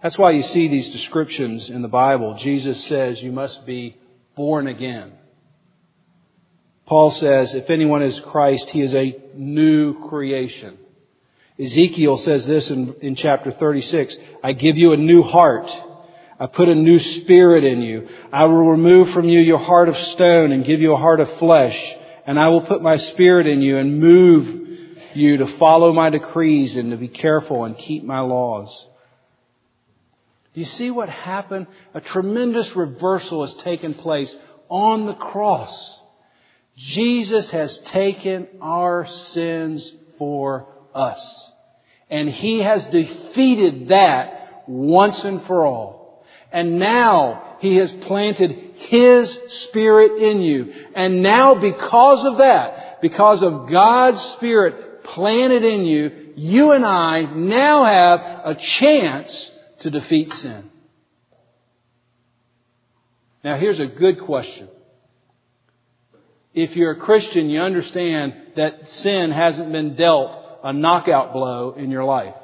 That's 0.00 0.16
why 0.16 0.30
you 0.30 0.44
see 0.44 0.68
these 0.68 0.90
descriptions 0.90 1.70
in 1.70 1.82
the 1.82 1.88
Bible. 1.88 2.34
Jesus 2.34 2.84
says 2.84 3.20
you 3.20 3.32
must 3.32 3.66
be 3.66 3.96
born 4.36 4.68
again. 4.68 5.10
Paul 6.86 7.10
says, 7.10 7.52
if 7.52 7.68
anyone 7.68 8.04
is 8.04 8.20
Christ, 8.20 8.70
he 8.70 8.80
is 8.80 8.94
a 8.94 9.20
new 9.34 10.08
creation. 10.08 10.78
Ezekiel 11.58 12.16
says 12.16 12.46
this 12.46 12.70
in, 12.70 12.94
in 13.00 13.14
chapter 13.14 13.52
36, 13.52 14.16
I 14.42 14.52
give 14.52 14.76
you 14.76 14.92
a 14.92 14.96
new 14.96 15.22
heart. 15.22 15.70
I 16.38 16.46
put 16.46 16.68
a 16.68 16.74
new 16.74 16.98
spirit 16.98 17.62
in 17.62 17.80
you. 17.80 18.08
I 18.32 18.44
will 18.44 18.70
remove 18.70 19.10
from 19.10 19.28
you 19.28 19.38
your 19.40 19.58
heart 19.58 19.88
of 19.88 19.96
stone 19.96 20.50
and 20.50 20.64
give 20.64 20.80
you 20.80 20.92
a 20.92 20.98
heart 20.98 21.20
of 21.20 21.38
flesh. 21.38 21.94
And 22.26 22.40
I 22.40 22.48
will 22.48 22.62
put 22.62 22.82
my 22.82 22.96
spirit 22.96 23.46
in 23.46 23.62
you 23.62 23.78
and 23.78 24.00
move 24.00 24.62
you 25.14 25.36
to 25.36 25.46
follow 25.58 25.92
my 25.92 26.10
decrees 26.10 26.74
and 26.74 26.90
to 26.90 26.96
be 26.96 27.06
careful 27.06 27.64
and 27.64 27.78
keep 27.78 28.02
my 28.02 28.18
laws. 28.18 28.86
Do 30.54 30.60
you 30.60 30.66
see 30.66 30.90
what 30.90 31.08
happened? 31.08 31.68
A 31.94 32.00
tremendous 32.00 32.74
reversal 32.74 33.42
has 33.42 33.54
taken 33.56 33.94
place 33.94 34.34
on 34.68 35.06
the 35.06 35.14
cross. 35.14 36.00
Jesus 36.76 37.50
has 37.50 37.78
taken 37.78 38.48
our 38.60 39.06
sins 39.06 39.92
for 40.18 40.73
us. 40.94 41.50
And 42.10 42.28
He 42.28 42.60
has 42.60 42.86
defeated 42.86 43.88
that 43.88 44.64
once 44.66 45.24
and 45.24 45.42
for 45.46 45.64
all. 45.64 46.24
And 46.52 46.78
now 46.78 47.56
He 47.60 47.76
has 47.76 47.90
planted 47.90 48.74
His 48.76 49.38
Spirit 49.48 50.22
in 50.22 50.40
you. 50.40 50.72
And 50.94 51.22
now 51.22 51.54
because 51.54 52.24
of 52.24 52.38
that, 52.38 53.00
because 53.00 53.42
of 53.42 53.68
God's 53.70 54.20
Spirit 54.20 55.04
planted 55.04 55.64
in 55.64 55.84
you, 55.84 56.32
you 56.36 56.72
and 56.72 56.84
I 56.84 57.22
now 57.22 57.84
have 57.84 58.20
a 58.44 58.54
chance 58.54 59.52
to 59.80 59.90
defeat 59.90 60.32
sin. 60.32 60.70
Now 63.42 63.56
here's 63.56 63.80
a 63.80 63.86
good 63.86 64.20
question. 64.22 64.68
If 66.54 66.76
you're 66.76 66.92
a 66.92 67.00
Christian, 67.00 67.50
you 67.50 67.60
understand 67.60 68.34
that 68.56 68.88
sin 68.88 69.32
hasn't 69.32 69.72
been 69.72 69.96
dealt 69.96 70.43
a 70.64 70.72
knockout 70.72 71.32
blow 71.34 71.72
in 71.72 71.90
your 71.90 72.04
life. 72.04 72.34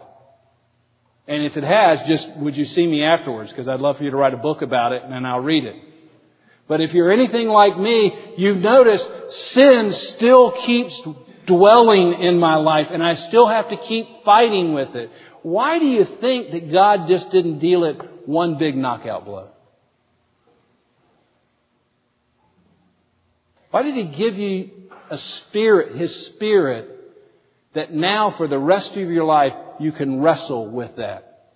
And 1.27 1.43
if 1.43 1.57
it 1.57 1.65
has, 1.65 2.03
just 2.03 2.31
would 2.37 2.57
you 2.57 2.67
see 2.67 2.87
me 2.87 3.03
afterwards? 3.03 3.51
Because 3.51 3.67
I'd 3.67 3.81
love 3.81 3.97
for 3.97 4.05
you 4.05 4.11
to 4.11 4.17
write 4.17 4.35
a 4.35 4.37
book 4.39 4.63
about 4.63 4.93
it 4.93 5.03
and 5.03 5.13
then 5.13 5.25
I'll 5.25 5.41
read 5.41 5.65
it. 5.65 5.77
But 6.69 6.81
if 6.81 6.93
you're 6.93 7.11
anything 7.11 7.49
like 7.49 7.79
me, 7.79 8.35
you've 8.37 8.59
noticed 8.59 9.09
sin 9.31 9.91
still 9.93 10.53
keeps 10.53 11.01
dwelling 11.47 12.15
in 12.21 12.39
my 12.39 12.57
life 12.57 12.89
and 12.91 13.03
I 13.03 13.15
still 13.15 13.47
have 13.47 13.71
to 13.71 13.77
keep 13.77 14.07
fighting 14.25 14.75
with 14.75 14.95
it. 14.95 15.11
Why 15.43 15.79
do 15.79 15.87
you 15.87 16.05
think 16.05 16.51
that 16.51 16.71
God 16.71 17.09
just 17.09 17.31
didn't 17.31 17.59
deal 17.59 17.85
it 17.85 18.29
one 18.29 18.59
big 18.59 18.77
knockout 18.77 19.25
blow? 19.25 19.49
Why 23.71 23.83
did 23.83 23.95
He 23.95 24.05
give 24.05 24.37
you 24.37 24.71
a 25.09 25.17
spirit, 25.17 25.97
His 25.97 26.27
spirit, 26.27 27.00
that 27.75 27.93
now 27.93 28.31
for 28.33 28.49
the 28.49 28.59
rest 28.59 28.97
of 28.97 29.11
your 29.11 29.25
life 29.25 29.55
you 29.79 29.93
can 29.93 30.21
wrestle 30.21 30.69
with 30.69 30.97
that. 30.97 31.53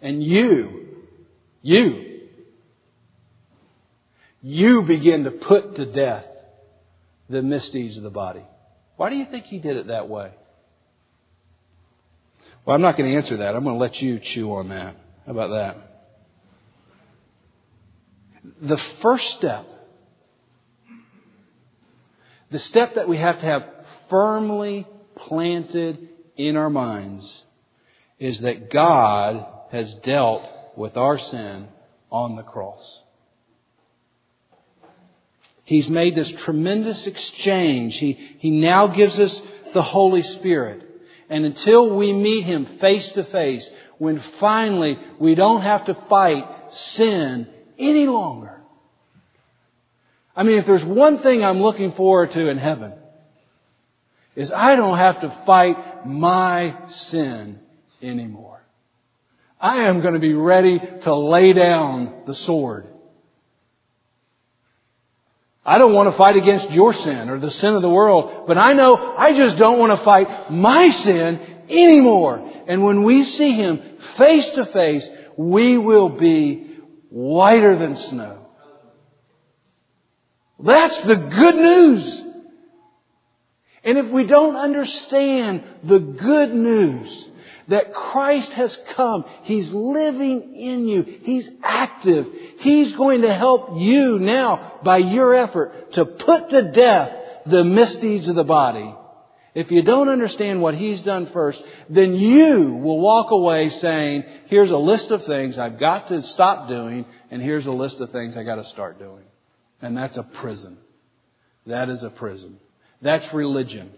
And 0.00 0.22
you, 0.22 0.88
you, 1.62 2.20
you 4.42 4.82
begin 4.82 5.24
to 5.24 5.30
put 5.30 5.76
to 5.76 5.86
death 5.86 6.26
the 7.28 7.42
misdeeds 7.42 7.96
of 7.96 8.02
the 8.02 8.10
body. 8.10 8.44
Why 8.96 9.10
do 9.10 9.16
you 9.16 9.24
think 9.26 9.44
he 9.44 9.58
did 9.58 9.76
it 9.76 9.88
that 9.88 10.08
way? 10.08 10.32
Well, 12.64 12.74
I'm 12.74 12.82
not 12.82 12.96
going 12.96 13.10
to 13.10 13.16
answer 13.16 13.38
that. 13.38 13.54
I'm 13.54 13.64
going 13.64 13.76
to 13.76 13.80
let 13.80 14.00
you 14.00 14.18
chew 14.18 14.52
on 14.54 14.70
that. 14.70 14.96
How 15.24 15.32
about 15.32 15.50
that? 15.50 15.76
The 18.60 18.78
first 18.78 19.32
step 19.32 19.66
The 22.50 22.58
step 22.58 22.94
that 22.94 23.08
we 23.08 23.16
have 23.16 23.40
to 23.40 23.46
have 23.46 23.68
firmly 24.08 24.86
planted 25.16 26.08
in 26.36 26.56
our 26.56 26.70
minds 26.70 27.44
is 28.18 28.40
that 28.40 28.70
God 28.70 29.44
has 29.72 29.94
dealt 29.96 30.44
with 30.76 30.96
our 30.96 31.18
sin 31.18 31.68
on 32.10 32.36
the 32.36 32.42
cross. 32.42 33.02
He's 35.64 35.88
made 35.88 36.14
this 36.14 36.30
tremendous 36.30 37.06
exchange. 37.08 37.96
He, 37.96 38.12
he 38.38 38.50
now 38.50 38.86
gives 38.86 39.18
us 39.18 39.42
the 39.74 39.82
Holy 39.82 40.22
Spirit. 40.22 40.82
And 41.28 41.44
until 41.44 41.96
we 41.96 42.12
meet 42.12 42.44
Him 42.44 42.78
face 42.78 43.10
to 43.12 43.24
face, 43.24 43.68
when 43.98 44.20
finally 44.20 44.96
we 45.18 45.34
don't 45.34 45.62
have 45.62 45.86
to 45.86 45.94
fight 46.08 46.46
sin 46.70 47.48
any 47.78 48.06
longer. 48.06 48.60
I 50.36 50.44
mean, 50.44 50.58
if 50.58 50.66
there's 50.66 50.84
one 50.84 51.22
thing 51.22 51.42
I'm 51.42 51.60
looking 51.60 51.92
forward 51.92 52.30
to 52.32 52.48
in 52.48 52.58
heaven, 52.58 52.92
is 54.36 54.52
I 54.52 54.76
don't 54.76 54.98
have 54.98 55.22
to 55.22 55.42
fight 55.46 56.06
my 56.06 56.76
sin 56.88 57.58
anymore. 58.02 58.62
I 59.58 59.84
am 59.84 60.02
going 60.02 60.14
to 60.14 60.20
be 60.20 60.34
ready 60.34 60.78
to 61.02 61.14
lay 61.14 61.54
down 61.54 62.22
the 62.26 62.34
sword. 62.34 62.86
I 65.64 65.78
don't 65.78 65.94
want 65.94 66.12
to 66.12 66.16
fight 66.16 66.36
against 66.36 66.70
your 66.70 66.92
sin 66.92 67.28
or 67.28 67.40
the 67.40 67.50
sin 67.50 67.74
of 67.74 67.82
the 67.82 67.90
world, 67.90 68.46
but 68.46 68.56
I 68.56 68.74
know 68.74 69.14
I 69.16 69.32
just 69.32 69.56
don't 69.56 69.80
want 69.80 69.98
to 69.98 70.04
fight 70.04 70.52
my 70.52 70.90
sin 70.90 71.40
anymore. 71.68 72.38
And 72.68 72.84
when 72.84 73.02
we 73.02 73.24
see 73.24 73.52
Him 73.52 73.80
face 74.16 74.48
to 74.50 74.66
face, 74.66 75.10
we 75.36 75.76
will 75.78 76.10
be 76.10 76.78
whiter 77.10 77.76
than 77.76 77.96
snow. 77.96 78.46
That's 80.60 81.00
the 81.00 81.16
good 81.16 81.56
news. 81.56 82.22
And 83.86 83.98
if 83.98 84.08
we 84.08 84.26
don't 84.26 84.56
understand 84.56 85.62
the 85.84 86.00
good 86.00 86.52
news 86.52 87.28
that 87.68 87.94
Christ 87.94 88.52
has 88.54 88.76
come, 88.94 89.24
He's 89.42 89.72
living 89.72 90.56
in 90.56 90.88
you, 90.88 91.02
He's 91.02 91.48
active, 91.62 92.26
He's 92.58 92.92
going 92.94 93.22
to 93.22 93.32
help 93.32 93.80
you 93.80 94.18
now 94.18 94.80
by 94.82 94.98
your 94.98 95.34
effort 95.34 95.92
to 95.92 96.04
put 96.04 96.50
to 96.50 96.72
death 96.72 97.16
the 97.46 97.62
misdeeds 97.62 98.26
of 98.26 98.34
the 98.34 98.44
body. 98.44 98.92
If 99.54 99.70
you 99.70 99.82
don't 99.82 100.08
understand 100.08 100.60
what 100.60 100.74
He's 100.74 101.00
done 101.02 101.26
first, 101.26 101.62
then 101.88 102.16
you 102.16 102.72
will 102.72 102.98
walk 102.98 103.30
away 103.30 103.68
saying, 103.68 104.24
here's 104.46 104.72
a 104.72 104.78
list 104.78 105.12
of 105.12 105.24
things 105.24 105.60
I've 105.60 105.78
got 105.78 106.08
to 106.08 106.22
stop 106.22 106.68
doing, 106.68 107.06
and 107.30 107.40
here's 107.40 107.66
a 107.66 107.72
list 107.72 108.00
of 108.00 108.10
things 108.10 108.36
I've 108.36 108.46
got 108.46 108.56
to 108.56 108.64
start 108.64 108.98
doing. 108.98 109.24
And 109.80 109.96
that's 109.96 110.16
a 110.16 110.24
prison. 110.24 110.76
That 111.66 111.88
is 111.88 112.02
a 112.02 112.10
prison. 112.10 112.58
That's 113.06 113.32
religion. 113.32 113.92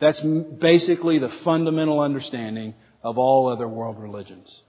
That's 0.00 0.20
basically 0.20 1.20
the 1.20 1.28
fundamental 1.28 2.00
understanding 2.00 2.74
of 3.04 3.18
all 3.18 3.48
other 3.48 3.68
world 3.68 4.00
religions. 4.00 4.62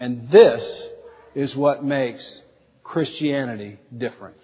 And 0.00 0.30
this 0.30 0.64
is 1.34 1.54
what 1.54 1.84
makes 1.84 2.40
Christianity 2.82 3.80
different. 3.94 4.38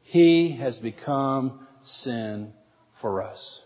He 0.00 0.56
has 0.56 0.78
become 0.78 1.68
sin 1.84 2.52
for 3.00 3.22
us. 3.22 3.62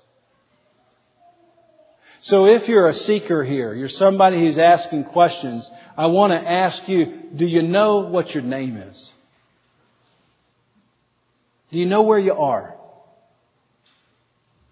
So 2.21 2.45
if 2.45 2.69
you're 2.69 2.88
a 2.88 2.95
seeker 2.95 3.42
here, 3.42 3.73
you're 3.73 3.88
somebody 3.88 4.40
who's 4.40 4.59
asking 4.59 5.05
questions, 5.05 5.71
I 5.97 6.07
want 6.09 6.33
to 6.33 6.38
ask 6.38 6.87
you, 6.87 7.31
do 7.35 7.47
you 7.47 7.62
know 7.62 8.01
what 8.01 8.35
your 8.35 8.42
name 8.42 8.77
is? 8.77 9.11
Do 11.70 11.79
you 11.79 11.87
know 11.87 12.02
where 12.02 12.18
you 12.18 12.35
are? 12.35 12.74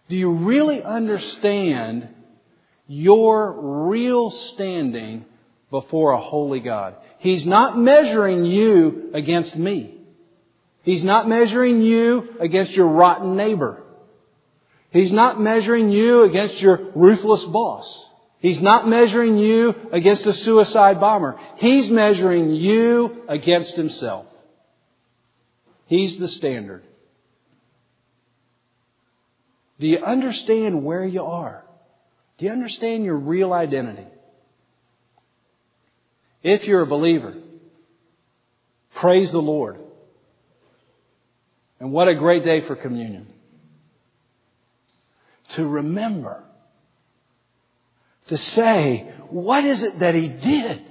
Do 0.09 0.17
you 0.17 0.31
really 0.31 0.83
understand 0.83 2.09
your 2.87 3.89
real 3.89 4.31
standing 4.31 5.25
before 5.71 6.13
a 6.13 6.21
holy 6.21 6.61
God? 6.61 6.97
He's 7.19 7.47
not 7.47 7.79
measuring 7.79 8.45
you 8.45 9.11
against 9.15 9.57
me. 9.57 9.99
He's 10.83 11.03
not 11.03 11.27
measuring 11.27 11.81
you 11.81 12.35
against 12.39 12.77
your 12.77 12.89
rotten 12.89 13.37
neighbor. 13.37 13.83
He's 14.91 15.11
not 15.11 15.41
measuring 15.41 15.91
you 15.91 16.23
against 16.25 16.61
your 16.61 16.91
ruthless 16.95 17.45
boss. 17.45 18.09
He's 18.39 18.61
not 18.61 18.87
measuring 18.87 19.39
you 19.39 19.75
against 19.91 20.27
a 20.27 20.35
suicide 20.35 21.01
bomber. 21.01 21.41
He's 21.57 21.91
measuring 21.91 22.51
you 22.51 23.25
against 23.27 23.75
himself. 23.75 24.27
He's 25.87 26.19
the 26.19 26.29
standard. 26.29 26.85
Do 29.79 29.87
you 29.87 29.99
understand 29.99 30.85
where 30.85 31.05
you 31.05 31.23
are? 31.23 31.65
Do 32.39 32.47
you 32.47 32.53
understand 32.53 33.05
your 33.05 33.17
real 33.17 33.53
identity? 33.53 34.07
If 36.43 36.67
you're 36.67 36.83
a 36.83 36.87
believer, 36.87 37.35
praise 38.95 39.33
the 39.33 39.43
Lord. 39.43 39.79
And 41.81 41.93
what 41.93 42.09
a 42.09 42.15
great 42.15 42.45
day 42.45 42.67
for 42.67 42.77
communion. 42.77 43.27
To 45.57 45.67
remember, 45.67 46.43
to 48.29 48.39
say, 48.39 49.13
what 49.29 49.65
is 49.65 49.83
it 49.83 49.99
that 49.99 50.15
He 50.15 50.29
did? 50.29 50.83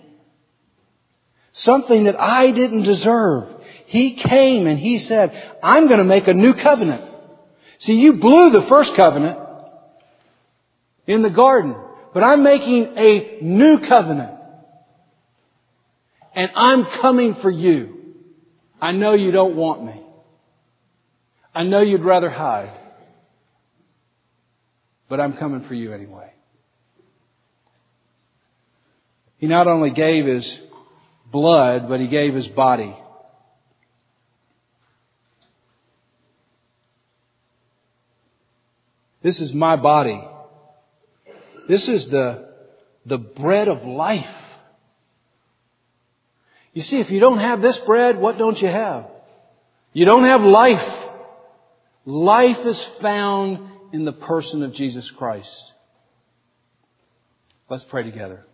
Something 1.51 2.05
that 2.05 2.19
I 2.19 2.51
didn't 2.51 2.83
deserve. 2.83 3.52
He 3.93 4.13
came 4.13 4.65
and 4.65 4.79
He 4.79 4.97
said, 4.97 5.59
I'm 5.61 5.85
going 5.85 5.99
to 5.99 6.03
make 6.03 6.27
a 6.27 6.33
new 6.33 6.55
covenant. 6.55 7.03
See, 7.77 7.93
you 7.93 8.13
blew 8.13 8.49
the 8.49 8.63
first 8.63 8.95
covenant 8.95 9.37
in 11.05 11.21
the 11.21 11.29
garden, 11.29 11.75
but 12.11 12.23
I'm 12.23 12.41
making 12.41 12.97
a 12.97 13.37
new 13.43 13.81
covenant. 13.81 14.31
And 16.33 16.49
I'm 16.55 16.85
coming 16.85 17.35
for 17.35 17.51
you. 17.51 18.15
I 18.81 18.93
know 18.93 19.13
you 19.13 19.29
don't 19.29 19.55
want 19.55 19.85
me. 19.85 20.01
I 21.53 21.61
know 21.61 21.81
you'd 21.81 22.03
rather 22.03 22.31
hide. 22.31 22.75
But 25.07 25.19
I'm 25.19 25.33
coming 25.33 25.67
for 25.67 25.75
you 25.75 25.93
anyway. 25.93 26.33
He 29.37 29.45
not 29.45 29.67
only 29.67 29.91
gave 29.91 30.25
his 30.25 30.59
blood, 31.31 31.87
but 31.87 31.99
he 31.99 32.07
gave 32.07 32.33
his 32.33 32.47
body. 32.47 32.95
This 39.23 39.39
is 39.39 39.53
my 39.53 39.77
body. 39.77 40.21
This 41.67 41.87
is 41.87 42.09
the, 42.09 42.49
the 43.05 43.17
bread 43.17 43.69
of 43.69 43.83
life. 43.83 44.27
You 46.73 46.81
see, 46.81 46.99
if 46.99 47.09
you 47.09 47.21
don't 47.21 47.39
have 47.39 47.61
this 47.61 47.77
bread, 47.79 48.17
what 48.17 48.37
don't 48.37 48.61
you 48.61 48.67
have? 48.67 49.07
You 49.93 50.05
don't 50.05 50.25
have 50.25 50.41
life. 50.41 50.93
Life 52.05 52.65
is 52.65 52.83
found 53.01 53.59
in 53.93 54.03
the 54.03 54.11
person 54.11 54.61
of 54.61 54.73
Jesus 54.73 55.09
Christ. 55.11 55.71
Let's 57.69 57.85
pray 57.85 58.03
together. 58.03 58.45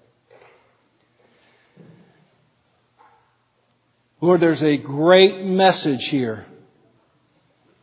Lord, 4.21 4.41
there's 4.41 4.61
a 4.61 4.77
great 4.77 5.45
message 5.45 6.05
here 6.05 6.45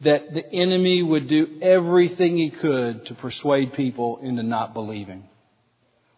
that 0.02 0.34
the 0.34 0.44
enemy 0.52 1.02
would 1.02 1.28
do 1.28 1.58
everything 1.62 2.36
he 2.36 2.50
could 2.50 3.06
to 3.06 3.14
persuade 3.14 3.72
people 3.72 4.18
into 4.22 4.42
not 4.42 4.74
believing 4.74 5.24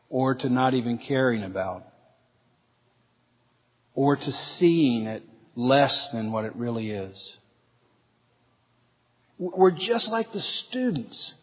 or 0.09 0.35
to 0.35 0.49
not 0.49 0.75
even 0.75 0.99
caring 0.99 1.45
about 1.45 1.85
or 3.95 4.17
to 4.17 4.33
seeing 4.33 5.07
it 5.07 5.23
less 5.55 6.11
than 6.11 6.33
what 6.33 6.45
it 6.45 6.55
really 6.57 6.91
is. 6.91 7.37
We're 9.39 9.71
just 9.71 10.11
like 10.11 10.33
the 10.33 10.41
students 10.41 11.35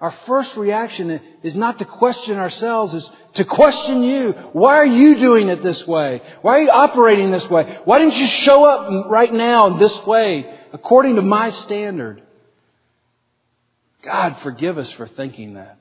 our 0.00 0.12
first 0.26 0.56
reaction 0.56 1.20
is 1.42 1.54
not 1.54 1.78
to 1.78 1.84
question 1.84 2.38
ourselves, 2.38 2.94
is 2.94 3.10
to 3.34 3.44
question 3.44 4.02
you. 4.02 4.32
Why 4.52 4.76
are 4.76 4.86
you 4.86 5.16
doing 5.16 5.50
it 5.50 5.62
this 5.62 5.86
way? 5.86 6.22
Why 6.40 6.58
are 6.58 6.62
you 6.62 6.70
operating 6.70 7.30
this 7.30 7.48
way? 7.50 7.78
Why 7.84 7.98
didn't 7.98 8.14
you 8.14 8.26
show 8.26 8.64
up 8.64 9.10
right 9.10 9.32
now 9.32 9.66
in 9.66 9.78
this 9.78 10.06
way 10.06 10.58
according 10.72 11.16
to 11.16 11.22
my 11.22 11.50
standard? 11.50 12.22
God, 14.02 14.38
forgive 14.42 14.78
us 14.78 14.90
for 14.90 15.06
thinking 15.06 15.54
that. 15.54 15.78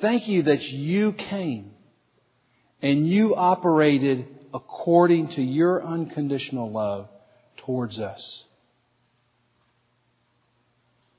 Thank 0.00 0.28
you 0.28 0.44
that 0.44 0.62
you 0.62 1.12
came 1.12 1.72
and 2.80 3.08
you 3.08 3.34
operated 3.34 4.26
according 4.54 5.28
to 5.30 5.42
your 5.42 5.82
unconditional 5.84 6.70
love 6.70 7.08
towards 7.56 7.98
us. 7.98 8.44